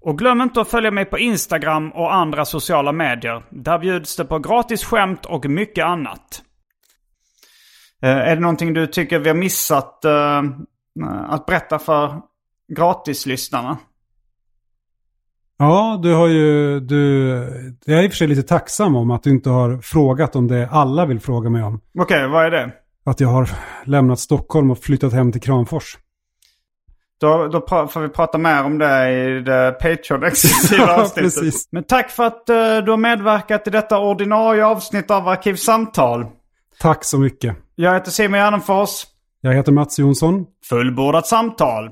[0.01, 3.43] Och glöm inte att följa mig på Instagram och andra sociala medier.
[3.51, 6.43] Där bjuds det på gratis skämt och mycket annat.
[8.03, 10.43] Eh, är det någonting du tycker vi har missat eh,
[11.29, 12.21] att berätta för
[12.77, 13.79] gratislyssnarna?
[15.63, 16.81] Ja, du har ju...
[16.81, 16.99] Du,
[17.85, 20.49] jag är i och för sig lite tacksam om att du inte har frågat om
[20.49, 21.81] det alla vill fråga mig om.
[21.99, 22.71] Okej, vad är det?
[23.05, 23.51] Att jag har
[23.85, 25.99] lämnat Stockholm och flyttat hem till Kramfors.
[27.21, 31.23] Då, då får vi prata mer om det i det Patreon-exklusiva avsnittet.
[31.23, 31.69] precis.
[31.73, 36.27] Men tack för att eh, du har medverkat i detta ordinarie avsnitt av Arkivsamtal.
[36.81, 37.57] Tack så mycket.
[37.75, 38.91] Jag heter Simon Gärdenfors.
[39.41, 40.47] Jag heter Mats Jonsson.
[40.69, 41.91] Fullbordat samtal.